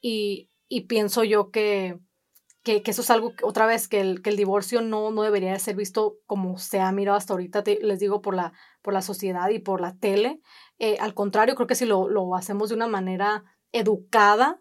Y, 0.00 0.48
pienso 0.88 1.24
yo 1.24 1.50
que, 1.50 1.98
que, 2.62 2.82
eso 2.84 3.02
es 3.02 3.10
algo, 3.10 3.32
otra 3.42 3.66
vez, 3.66 3.88
que 3.88 4.00
el, 4.00 4.22
que 4.22 4.30
el 4.30 4.36
divorcio 4.36 4.80
no, 4.80 5.10
no 5.10 5.22
debería 5.22 5.52
de 5.52 5.58
ser 5.58 5.76
visto 5.76 6.16
como 6.26 6.58
se 6.58 6.80
ha 6.80 6.90
mirado 6.92 7.18
hasta 7.18 7.34
ahorita, 7.34 7.62
les 7.82 8.00
digo, 8.00 8.22
por 8.22 8.34
la, 8.34 8.52
por 8.80 8.94
la 8.94 9.02
sociedad 9.02 9.48
y 9.50 9.58
por 9.58 9.80
la 9.80 9.96
tele. 9.96 10.40
Eh, 10.78 10.96
al 10.98 11.12
contrario, 11.14 11.54
creo 11.54 11.66
que 11.66 11.74
si 11.74 11.84
lo, 11.84 12.08
lo 12.08 12.34
hacemos 12.36 12.68
de 12.68 12.74
una 12.74 12.88
manera 12.88 13.44
educada, 13.72 14.58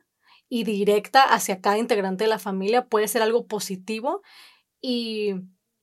y 0.50 0.64
directa 0.64 1.24
hacia 1.24 1.62
cada 1.62 1.78
integrante 1.78 2.24
de 2.24 2.30
la 2.30 2.40
familia 2.40 2.86
puede 2.86 3.08
ser 3.08 3.22
algo 3.22 3.48
positivo 3.48 4.22
y, 4.82 5.34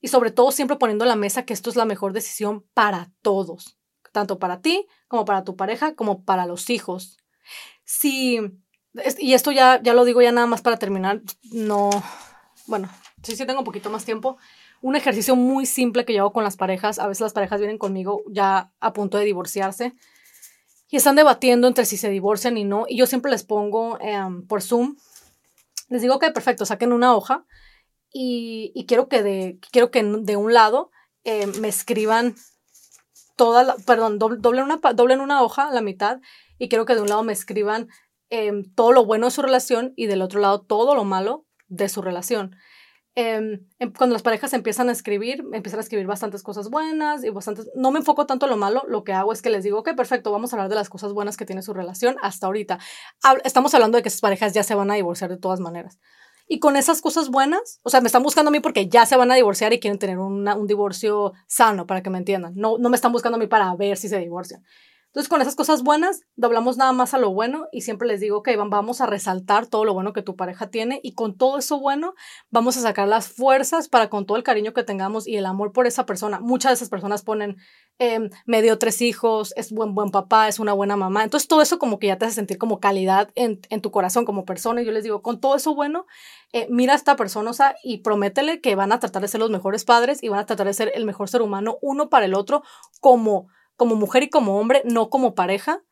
y 0.01 0.09
sobre 0.09 0.31
todo 0.31 0.53
siempre 0.53 0.77
poniendo 0.77 1.05
en 1.05 1.11
la 1.11 1.17
mesa 1.17 1.45
que 1.45 1.53
esto 1.53 1.71
es 1.71 1.77
la 1.77 1.85
mejor 1.85 2.13
decisión 2.13 2.65
para 2.75 3.11
todos, 3.23 3.79
tanto 4.13 4.39
para 4.39 4.61
ti 4.61 4.87
como 5.09 5.25
para 5.25 5.45
tu 5.45 5.57
pareja 5.57 5.95
como 5.95 6.25
para 6.25 6.47
los 6.47 6.71
hijos. 6.71 7.19
Si, 7.85 8.41
y 9.19 9.35
esto 9.35 9.53
ya, 9.53 9.83
ya 9.83 9.95
lo 9.95 10.05
digo 10.05 10.23
ya 10.23 10.33
nada 10.33 10.47
más 10.47 10.63
para 10.63 10.79
terminar, 10.79 11.23
no, 11.53 11.91
bueno, 12.67 12.89
sí, 13.23 13.37
sí 13.37 13.47
tengo 13.47 13.61
un 13.61 13.65
poquito 13.65 13.91
más 13.91 14.05
tiempo. 14.05 14.39
Un 14.81 14.97
ejercicio 14.97 15.37
muy 15.37 15.67
simple 15.67 16.05
que 16.05 16.15
yo 16.15 16.21
hago 16.21 16.33
con 16.33 16.45
las 16.45 16.57
parejas, 16.57 16.99
a 16.99 17.07
veces 17.07 17.23
las 17.23 17.33
parejas 17.33 17.61
vienen 17.61 17.79
conmigo 17.79 18.23
ya 18.29 18.73
a 18.81 18.93
punto 18.93 19.19
de 19.19 19.25
divorciarse 19.25 19.95
y 20.95 20.97
están 20.97 21.17
debatiendo 21.17 21.67
entre 21.67 21.87
si 21.87 21.97
se 21.97 22.09
divorcian 22.09 22.57
y 22.57 22.63
no. 22.63 22.85
Y 22.89 22.97
yo 22.97 23.07
siempre 23.07 23.29
les 23.29 23.43
pongo 23.43 23.99
em, 24.01 24.47
por 24.47 24.63
Zoom, 24.63 24.95
les 25.89 26.03
digo 26.03 26.21
que 26.21 26.31
perfecto, 26.31 26.65
saquen 26.65 26.93
una 26.93 27.17
hoja 27.17 27.45
y, 28.13 28.85
quiero 28.87 29.09
que 29.09 29.25
de, 29.25 29.59
quiero 29.73 29.91
que 29.91 30.05
de 30.05 30.37
un 30.37 30.55
lado 30.55 30.93
em, 31.25 31.51
me 31.61 31.67
escriban 31.67 32.37
toda 33.35 33.65
la, 33.65 33.75
perdón, 33.75 34.21
doblen 34.21 34.67
una, 34.67 34.81
una 35.25 35.43
hoja 35.43 35.69
la 35.73 35.81
mitad 35.81 36.21
y 36.59 36.69
quiero 36.69 36.85
que 36.85 36.95
de 36.95 37.01
un 37.01 37.09
lado 37.09 37.25
me 37.25 37.33
escriban 37.33 37.89
em, 38.31 38.63
todo 38.77 38.93
lo 38.93 39.05
bueno 39.05 39.27
de 39.27 39.33
su 39.33 39.43
relación 39.43 39.95
y 39.97 40.07
del 40.07 40.23
otro 40.23 40.39
lado 40.39 40.61
todo 40.61 40.95
lo 40.95 41.03
malo 41.03 41.45
de 41.67 41.89
su 41.89 42.03
relación. 42.03 42.55
Em, 43.17 43.65
em, 43.79 43.93
cuando 43.93 44.13
las 44.13 44.23
parejas 44.23 44.53
empiezan 44.55 44.89
a 44.89 44.93
escribir, 44.93 45.45
empiezan 45.53 45.79
a 45.79 45.83
escribir 45.83 46.07
bastantes 46.07 46.43
cosas 46.43 46.69
buenas 46.69 47.23
y 47.23 47.31
bastantes... 47.31 47.71
No 47.77 47.93
me 47.93 48.01
enfoco 48.01 48.27
tanto 48.27 48.47
en 48.47 48.51
lo 48.51 48.57
malo, 48.57 48.83
lo 48.89 49.05
que 49.05 49.13
hago 49.13 49.33
es 49.33 49.41
que 49.41 49.51
les 49.51 49.63
digo, 49.63 49.79
ok, 49.79 49.95
perfecto, 49.95 50.33
vamos 50.33 50.53
a 50.53 50.57
hablar 50.57 50.69
de 50.69 50.75
las 50.75 50.89
cosas 50.89 51.13
buenas 51.13 51.37
que 51.37 51.47
tiene 51.47 51.63
su 51.63 51.73
relación 51.73 52.17
hasta 52.23 52.47
ahorita. 52.47 52.79
Estamos 53.45 53.73
hablando 53.75 53.97
de 53.97 54.03
que 54.03 54.09
esas 54.09 54.21
parejas 54.21 54.53
ya 54.53 54.65
se 54.65 54.75
van 54.75 54.91
a 54.91 54.95
divorciar 54.95 55.31
de 55.31 55.37
todas 55.37 55.61
maneras. 55.61 55.99
Y 56.49 56.59
con 56.59 56.77
esas 56.77 57.01
cosas 57.01 57.31
buenas, 57.31 57.81
o 57.85 57.91
sea, 57.91 58.01
me 58.01 58.07
están 58.07 58.23
buscando 58.23 58.49
a 58.49 58.53
mí 58.53 58.61
porque 58.61 58.89
ya 58.89 59.07
se 59.07 59.17
van 59.17 59.31
a 59.31 59.35
divorciar 59.35 59.73
y 59.73 59.81
quieren 59.81 59.99
tener 59.99 60.19
un 60.19 60.67
divorcio 60.67 61.33
sano, 61.47 61.87
para 61.87 62.03
que 62.03 62.11
me 62.11 62.19
entiendan. 62.19 62.53
No, 62.57 62.79
no 62.79 62.91
me 62.91 62.97
están 62.97 63.13
buscando 63.13 63.37
a 63.37 63.39
mí 63.39 63.47
para 63.47 63.75
ver 63.77 63.97
si 63.97 64.09
se 64.09 64.19
divorcian. 64.19 64.63
Entonces, 65.15 65.29
con 65.29 65.41
esas 65.41 65.55
cosas 65.55 65.85
buenas, 65.85 66.23
doblamos 66.35 66.77
nada 66.77 66.93
más 66.93 67.15
a 67.15 67.19
lo 67.19 67.31
bueno 67.31 67.69
y 67.71 67.83
siempre 67.83 68.09
les 68.09 68.19
digo 68.19 68.43
que 68.43 68.57
vamos 68.57 69.01
a 69.01 69.07
resaltar 69.07 69.69
todo 69.69 69.85
lo 69.85 69.95
bueno 69.95 70.13
que 70.13 70.23
tu 70.23 70.35
pareja 70.35 70.71
tiene 70.71 70.99
y 71.05 71.15
con 71.15 71.37
todo 71.37 71.59
eso 71.59 71.79
bueno, 71.79 72.15
vamos 72.51 72.77
a 72.77 72.81
sacar 72.81 73.07
las 73.07 73.29
fuerzas 73.29 73.89
para 73.89 74.11
con 74.11 74.27
todo 74.27 74.37
el 74.37 74.43
cariño 74.43 74.75
que 74.75 74.83
tengamos 74.83 75.29
y 75.29 75.37
el 75.37 75.47
amor 75.47 75.71
por 75.71 75.87
esa 75.87 76.05
persona. 76.05 76.41
Muchas 76.41 76.71
de 76.71 76.75
esas 76.75 76.89
personas 76.89 77.23
ponen, 77.23 77.59
eh, 78.01 78.29
me 78.45 78.61
dio 78.61 78.77
tres 78.77 79.01
hijos, 79.03 79.55
es 79.57 79.71
buen, 79.71 79.95
buen 79.95 80.11
papá, 80.11 80.49
es 80.49 80.59
una 80.59 80.73
buena 80.73 80.97
mamá. 80.97 81.23
Entonces, 81.23 81.47
todo 81.47 81.63
eso 81.63 81.79
como 81.79 82.01
que 82.01 82.09
ya 82.09 82.19
te 82.19 82.25
hace 82.25 82.35
sentir 82.35 82.59
como 82.59 82.81
calidad 82.81 83.31
en, 83.37 83.61
en 83.71 83.83
tu 83.83 83.93
corazón 83.93 84.25
como 84.25 84.45
persona. 84.45 84.83
Y 84.83 84.85
yo 84.85 84.91
les 84.91 85.05
digo, 85.05 85.23
con 85.23 85.39
todo 85.39 85.55
eso 85.55 85.77
bueno, 85.77 86.07
eh, 86.53 86.67
mira 86.71 86.93
a 86.93 86.97
esta 86.97 87.15
persona 87.15 87.53
y 87.83 87.99
prométele 87.99 88.61
que 88.61 88.75
van 88.75 88.93
a 88.93 88.99
tratar 88.99 89.23
de 89.23 89.29
ser 89.29 89.41
los 89.41 89.51
mejores 89.51 89.85
padres 89.85 90.23
y 90.23 90.29
van 90.29 90.41
a 90.41 90.47
tratar 90.47 90.67
de 90.67 90.75
ser 90.75 90.93
el 90.95 91.05
mejor 91.05 91.29
ser 91.29 91.43
humano 91.43 91.79
uno 91.83 92.09
para 92.09 92.27
el 92.27 92.35
otro 92.35 92.63
como 93.01 93.49
como 93.77 93.97
mujer 93.97 94.23
y 94.23 94.31
como 94.31 94.59
hombre, 94.59 94.83
no 94.85 95.11
como 95.11 95.35
pareja, 95.35 95.83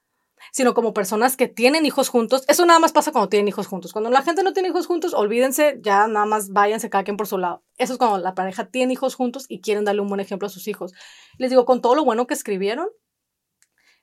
sino 0.51 0.75
como 0.75 0.93
personas 0.93 1.37
que 1.37 1.49
tienen 1.49 1.87
hijos 1.87 2.09
juntos. 2.09 2.45
Eso 2.49 2.67
nada 2.67 2.81
más 2.81 2.93
pasa 2.93 3.13
cuando 3.13 3.29
tienen 3.29 3.49
hijos 3.49 3.67
juntos. 3.67 3.93
Cuando 3.93 4.11
la 4.11 4.23
gente 4.23 4.43
no 4.43 4.53
tiene 4.53 4.71
hijos 4.71 4.87
juntos, 4.87 5.15
olvídense, 5.15 5.79
ya 5.83 6.09
nada 6.09 6.27
más 6.27 6.51
váyanse 6.51 6.91
cada 6.91 7.05
quien 7.05 7.17
por 7.17 7.27
su 7.27 7.39
lado. 7.39 7.63
Eso 7.79 7.93
es 7.93 7.99
cuando 7.99 8.19
la 8.19 8.35
pareja 8.35 8.67
tiene 8.67 8.93
hijos 8.93 9.15
juntos 9.15 9.47
y 9.49 9.61
quieren 9.61 9.85
darle 9.85 10.03
un 10.03 10.09
buen 10.09 10.21
ejemplo 10.21 10.47
a 10.47 10.51
sus 10.51 10.67
hijos. 10.67 10.93
Les 11.39 11.51
digo, 11.51 11.65
con 11.65 11.81
todo 11.81 11.95
lo 11.95 12.05
bueno 12.05 12.27
que 12.27 12.35
escribieron, 12.35 12.89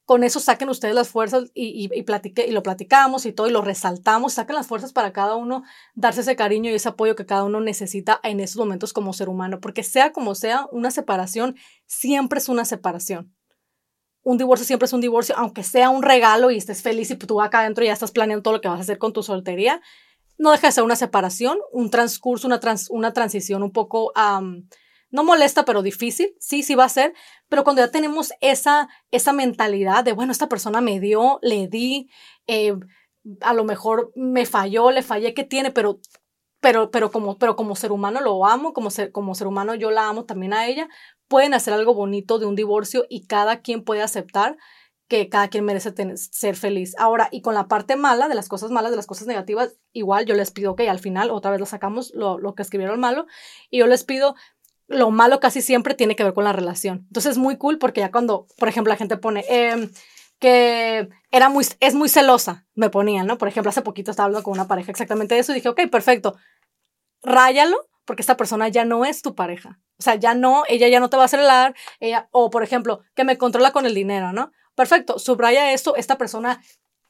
con 0.05 0.23
eso 0.23 0.39
saquen 0.39 0.69
ustedes 0.69 0.95
las 0.95 1.09
fuerzas 1.09 1.51
y, 1.53 1.87
y, 1.93 1.99
y 1.99 2.51
lo 2.51 2.63
platicamos 2.63 3.27
y 3.27 3.31
todo 3.31 3.47
y 3.47 3.51
lo 3.51 3.61
resaltamos, 3.61 4.33
saquen 4.33 4.55
las 4.55 4.65
fuerzas 4.65 4.91
para 4.91 5.13
cada 5.13 5.35
uno 5.35 5.61
darse 5.93 6.21
ese 6.21 6.35
cariño 6.35 6.71
y 6.71 6.73
ese 6.73 6.89
apoyo 6.89 7.15
que 7.15 7.27
cada 7.27 7.43
uno 7.43 7.61
necesita 7.61 8.19
en 8.23 8.39
esos 8.39 8.57
momentos 8.57 8.91
como 8.91 9.13
ser 9.13 9.29
humano, 9.29 9.59
porque 9.59 9.83
sea 9.83 10.11
como 10.11 10.33
sea, 10.33 10.67
una 10.71 10.89
separación 10.89 11.57
siempre 11.85 12.39
es 12.39 12.49
una 12.49 12.65
separación 12.65 13.35
un 14.29 14.37
divorcio 14.37 14.63
siempre 14.63 14.85
es 14.85 14.93
un 14.93 15.01
divorcio, 15.01 15.35
aunque 15.39 15.63
sea 15.63 15.89
un 15.89 16.03
regalo 16.03 16.51
y 16.51 16.57
estés 16.57 16.83
feliz 16.83 17.09
y 17.09 17.15
tú 17.15 17.41
acá 17.41 17.61
adentro 17.61 17.83
ya 17.83 17.93
estás 17.93 18.11
planeando 18.11 18.43
todo 18.43 18.53
lo 18.53 18.61
que 18.61 18.67
vas 18.67 18.77
a 18.77 18.83
hacer 18.83 18.99
con 18.99 19.11
tu 19.11 19.23
soltería, 19.23 19.81
no 20.37 20.51
deja 20.51 20.67
de 20.67 20.71
ser 20.71 20.83
una 20.83 20.95
separación, 20.95 21.57
un 21.71 21.89
transcurso, 21.89 22.45
una, 22.45 22.59
una 22.91 23.11
transición 23.11 23.63
un 23.63 23.71
poco, 23.71 24.13
no 25.09 25.23
molesta, 25.23 25.65
pero 25.65 25.81
difícil, 25.81 26.35
sí, 26.39 26.61
sí 26.61 26.75
va 26.75 26.83
a 26.83 26.89
ser, 26.89 27.15
pero 27.49 27.63
cuando 27.63 27.81
ya 27.81 27.89
tenemos 27.89 28.31
esa, 28.39 28.87
esa 29.09 29.33
mentalidad 29.33 30.03
de, 30.03 30.13
bueno, 30.13 30.31
esta 30.31 30.47
persona 30.47 30.79
me 30.79 30.99
dio, 30.99 31.39
le 31.41 31.67
di, 31.67 32.07
eh, 32.45 32.75
a 33.41 33.53
lo 33.55 33.63
mejor 33.63 34.11
me 34.15 34.45
falló, 34.45 34.91
le 34.91 35.01
fallé, 35.01 35.33
¿qué 35.33 35.43
tiene? 35.43 35.71
Pero 35.71 36.01
pero, 36.59 36.91
pero, 36.91 37.11
como, 37.11 37.37
pero 37.37 37.55
como 37.55 37.75
ser 37.75 37.91
humano 37.91 38.21
lo 38.21 38.45
amo, 38.45 38.73
como 38.73 38.89
ser, 38.89 39.11
como 39.11 39.35
ser 39.35 39.47
humano 39.47 39.75
yo 39.75 39.91
la 39.91 40.07
amo 40.07 40.25
también 40.25 40.53
a 40.53 40.67
ella, 40.67 40.89
pueden 41.27 41.53
hacer 41.53 41.73
algo 41.73 41.93
bonito 41.93 42.39
de 42.39 42.45
un 42.45 42.55
divorcio 42.55 43.05
y 43.09 43.27
cada 43.27 43.61
quien 43.61 43.83
puede 43.83 44.01
aceptar 44.01 44.57
que 45.09 45.27
cada 45.27 45.47
quien 45.47 45.65
merece 45.65 45.91
ser 46.15 46.55
feliz. 46.55 46.95
Ahora, 46.99 47.29
y 47.31 47.41
con 47.41 47.55
la 47.55 47.67
parte 47.67 47.95
mala, 47.95 48.27
de 48.27 48.35
las 48.35 48.47
cosas 48.47 48.69
malas, 48.69 48.91
de 48.91 48.97
las 48.97 49.07
cosas 49.07 49.27
negativas, 49.27 49.75
igual 49.91 50.25
yo 50.25 50.35
les 50.35 50.51
pido 50.51 50.75
que 50.75 50.87
al 50.87 50.99
final 50.99 51.31
otra 51.31 51.49
vez 51.49 51.59
lo 51.59 51.65
sacamos, 51.65 52.11
lo, 52.13 52.37
lo 52.37 52.53
que 52.53 52.61
escribieron 52.61 52.99
malo, 52.99 53.25
y 53.71 53.79
yo 53.79 53.87
les 53.87 54.03
pido, 54.03 54.35
lo 54.87 55.09
malo 55.09 55.39
casi 55.39 55.63
siempre 55.63 55.95
tiene 55.95 56.15
que 56.15 56.23
ver 56.23 56.33
con 56.33 56.43
la 56.43 56.53
relación. 56.53 57.05
Entonces 57.07 57.31
es 57.31 57.37
muy 57.39 57.57
cool 57.57 57.79
porque 57.79 58.01
ya 58.01 58.11
cuando, 58.11 58.45
por 58.57 58.69
ejemplo, 58.69 58.93
la 58.93 58.97
gente 58.97 59.17
pone 59.17 59.43
em, 59.49 59.89
que 60.39 61.09
era 61.31 61.49
muy, 61.49 61.65
es 61.79 61.95
muy 61.95 62.09
celosa, 62.09 62.65
me 62.73 62.89
ponían, 62.89 63.27
¿no? 63.27 63.37
Por 63.37 63.47
ejemplo, 63.47 63.69
hace 63.69 63.81
poquito 63.81 64.11
estaba 64.11 64.25
hablando 64.25 64.43
con 64.43 64.53
una 64.53 64.67
pareja 64.67 64.91
exactamente 64.91 65.35
de 65.35 65.41
eso 65.41 65.51
y 65.51 65.55
dije, 65.55 65.69
ok, 65.69 65.81
perfecto, 65.91 66.37
ráyalo 67.21 67.77
porque 68.05 68.23
esta 68.23 68.37
persona 68.37 68.67
ya 68.69 68.85
no 68.85 69.05
es 69.05 69.21
tu 69.21 69.35
pareja. 69.35 69.79
O 69.99 70.01
sea, 70.01 70.15
ya 70.15 70.33
no, 70.33 70.63
ella 70.67 70.87
ya 70.87 70.99
no 70.99 71.11
te 71.11 71.17
va 71.17 71.25
a 71.25 71.27
celar, 71.27 71.75
ella, 71.99 72.27
o 72.31 72.49
por 72.49 72.63
ejemplo, 72.63 73.01
que 73.13 73.23
me 73.23 73.37
controla 73.37 73.71
con 73.71 73.85
el 73.85 73.93
dinero, 73.93 74.33
¿no? 74.33 74.51
Perfecto, 74.73 75.19
subraya 75.19 75.73
esto, 75.73 75.95
esta 75.95 76.17
persona, 76.17 76.59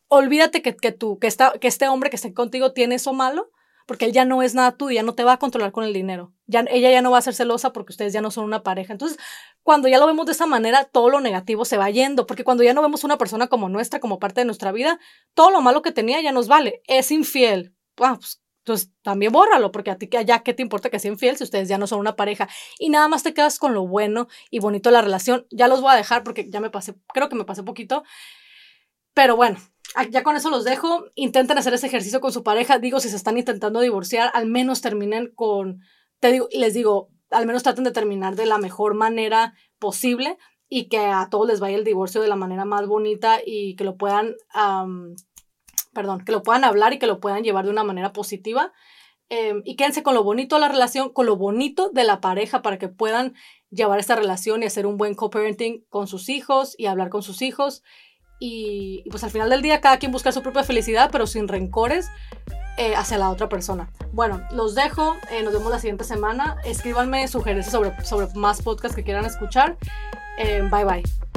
olvídate 0.08 0.62
que, 0.62 0.76
que 0.76 0.92
tú, 0.92 1.18
que, 1.20 1.28
esta, 1.28 1.54
que 1.54 1.70
este 1.70 1.88
hombre 1.88 2.10
que 2.10 2.18
está 2.18 2.34
contigo 2.34 2.74
tiene 2.74 2.96
eso 2.96 3.14
malo, 3.14 3.50
porque 3.90 4.06
él 4.06 4.12
ya 4.12 4.24
no 4.24 4.44
es 4.44 4.54
nada 4.54 4.78
tuyo, 4.78 4.94
ya 4.94 5.02
no 5.02 5.16
te 5.16 5.24
va 5.24 5.34
a 5.34 5.40
controlar 5.40 5.72
con 5.72 5.84
el 5.84 5.94
dinero. 5.94 6.32
Ya, 6.46 6.64
ella 6.70 6.92
ya 6.92 7.02
no 7.02 7.10
va 7.10 7.18
a 7.18 7.24
ser 7.24 7.34
celosa 7.34 7.74
porque 7.74 7.92
ustedes 7.92 8.14
ya 8.14 8.22
no 8.22 8.30
son 8.30 8.46
una 8.46 8.62
pareja. 8.62 8.94
Entonces, 8.94 9.18
cuando 9.64 9.88
ya 9.88 9.98
lo 9.98 10.06
vemos 10.06 10.28
de 10.28 10.34
esa 10.34 10.46
manera, 10.46 10.84
todo 10.84 11.10
lo 11.10 11.22
negativo 11.22 11.66
se 11.66 11.76
va 11.76 11.90
yendo, 11.90 12.28
porque 12.28 12.44
cuando 12.44 12.64
ya 12.64 12.76
no 12.76 12.84
vemos 12.84 13.04
una 13.04 13.18
persona 13.18 13.48
como 13.48 13.68
nuestra, 13.68 14.00
como 14.00 14.20
parte 14.20 14.42
de 14.42 14.46
nuestra 14.46 14.72
vida, 14.72 15.00
todo 15.34 15.50
lo 15.50 15.62
malo 15.62 15.82
que 15.82 15.92
tenía 15.92 16.22
ya 16.22 16.32
nos 16.32 16.48
vale. 16.48 16.84
Es 16.86 17.10
infiel. 17.10 17.74
Ah, 17.98 18.16
pues 18.20 18.44
entonces, 18.60 18.92
también 19.02 19.32
bórralo, 19.32 19.72
porque 19.72 19.90
a 19.90 19.98
ti 19.98 20.08
ya 20.24 20.44
qué 20.44 20.54
te 20.54 20.62
importa 20.62 20.92
que 20.92 21.00
sea 21.00 21.10
infiel 21.10 21.36
si 21.36 21.44
ustedes 21.44 21.68
ya 21.68 21.80
no 21.80 21.88
son 21.88 22.00
una 22.00 22.16
pareja. 22.16 22.48
Y 22.78 22.90
nada 22.90 23.08
más 23.08 23.24
te 23.24 23.34
quedas 23.34 23.58
con 23.58 23.74
lo 23.74 23.88
bueno 23.88 24.28
y 24.52 24.60
bonito 24.60 24.90
de 24.90 24.94
la 24.94 25.02
relación. 25.02 25.48
Ya 25.50 25.68
los 25.68 25.82
voy 25.82 25.94
a 25.94 25.96
dejar 25.96 26.24
porque 26.24 26.48
ya 26.48 26.60
me 26.60 26.70
pasé, 26.70 26.94
creo 27.12 27.28
que 27.28 27.36
me 27.36 27.46
pasé 27.46 27.64
poquito. 27.64 28.04
Pero 29.20 29.36
bueno, 29.36 29.58
ya 30.12 30.24
con 30.24 30.38
eso 30.38 30.50
los 30.50 30.64
dejo. 30.64 31.08
Intenten 31.16 31.58
hacer 31.58 31.74
ese 31.74 31.88
ejercicio 31.88 32.22
con 32.22 32.32
su 32.32 32.42
pareja. 32.42 32.80
Digo, 32.80 33.02
si 33.02 33.10
se 33.10 33.18
están 33.18 33.38
intentando 33.38 33.82
divorciar, 33.82 34.32
al 34.34 34.46
menos 34.46 34.80
terminen 34.80 35.34
con, 35.36 35.82
te 36.22 36.32
digo, 36.32 36.48
les 36.54 36.74
digo, 36.74 37.10
al 37.30 37.46
menos 37.46 37.64
traten 37.64 37.84
de 37.84 37.92
terminar 37.92 38.38
de 38.38 38.46
la 38.46 38.60
mejor 38.60 38.94
manera 38.94 39.56
posible 39.78 40.38
y 40.70 40.88
que 40.88 41.00
a 41.00 41.28
todos 41.30 41.50
les 41.50 41.60
vaya 41.60 41.76
el 41.76 41.84
divorcio 41.84 42.22
de 42.22 42.30
la 42.30 42.38
manera 42.38 42.64
más 42.64 42.88
bonita 42.88 43.40
y 43.46 43.76
que 43.76 43.84
lo 43.84 43.98
puedan 43.98 44.36
perdón, 45.94 46.24
que 46.24 46.32
lo 46.32 46.42
puedan 46.42 46.64
hablar 46.64 46.94
y 46.94 47.00
que 47.00 47.08
lo 47.08 47.20
puedan 47.20 47.44
llevar 47.44 47.66
de 47.66 47.72
una 47.72 47.84
manera 47.84 48.14
positiva. 48.14 48.72
Em, 49.28 49.64
y 49.66 49.76
quédense 49.76 50.02
con 50.02 50.16
lo 50.16 50.24
bonito 50.24 50.56
de 50.56 50.62
la 50.62 50.70
relación, 50.70 51.10
con 51.10 51.26
lo 51.26 51.36
bonito 51.36 51.90
de 51.90 52.06
la 52.06 52.22
pareja 52.22 52.62
para 52.62 52.80
que 52.80 52.88
puedan 52.88 53.36
llevar 53.70 54.00
esta 54.00 54.16
relación 54.16 54.64
y 54.64 54.68
hacer 54.68 54.88
un 54.88 54.96
buen 54.98 55.14
co-parenting 55.14 55.86
con 55.90 56.08
sus 56.08 56.30
hijos 56.30 56.74
y 56.78 56.86
hablar 56.86 57.10
con 57.10 57.22
sus 57.22 57.42
hijos. 57.42 57.84
Y, 58.40 59.04
pues 59.10 59.24
al 59.24 59.32
final 59.32 59.50
del 59.50 59.62
día 59.62 59.82
cada 59.82 59.98
quien 59.98 60.12
busca 60.12 60.32
su 60.32 60.42
propia 60.42 60.64
felicidad, 60.64 61.10
pero 61.12 61.28
sin 61.28 61.48
rencores 61.48 62.10
eh, 62.78 62.96
hacia 62.96 63.18
la 63.18 63.30
otra 63.30 63.50
persona. 63.50 63.90
Bueno, 64.14 64.42
los 64.52 64.76
dejo, 64.76 65.18
eh, 65.30 65.44
nos 65.44 65.54
vemos 65.54 65.70
la 65.70 65.80
siguiente 65.80 66.06
semana. 66.06 66.58
Escríbanme 66.64 67.28
sugerencias 67.28 67.72
sobre, 67.72 68.06
sobre 68.06 68.28
más 68.36 68.62
podcasts 68.62 68.96
que 68.96 69.04
quieran 69.04 69.26
escuchar. 69.26 69.78
Eh, 70.38 70.68
bye 70.72 70.86
bye. 70.86 71.29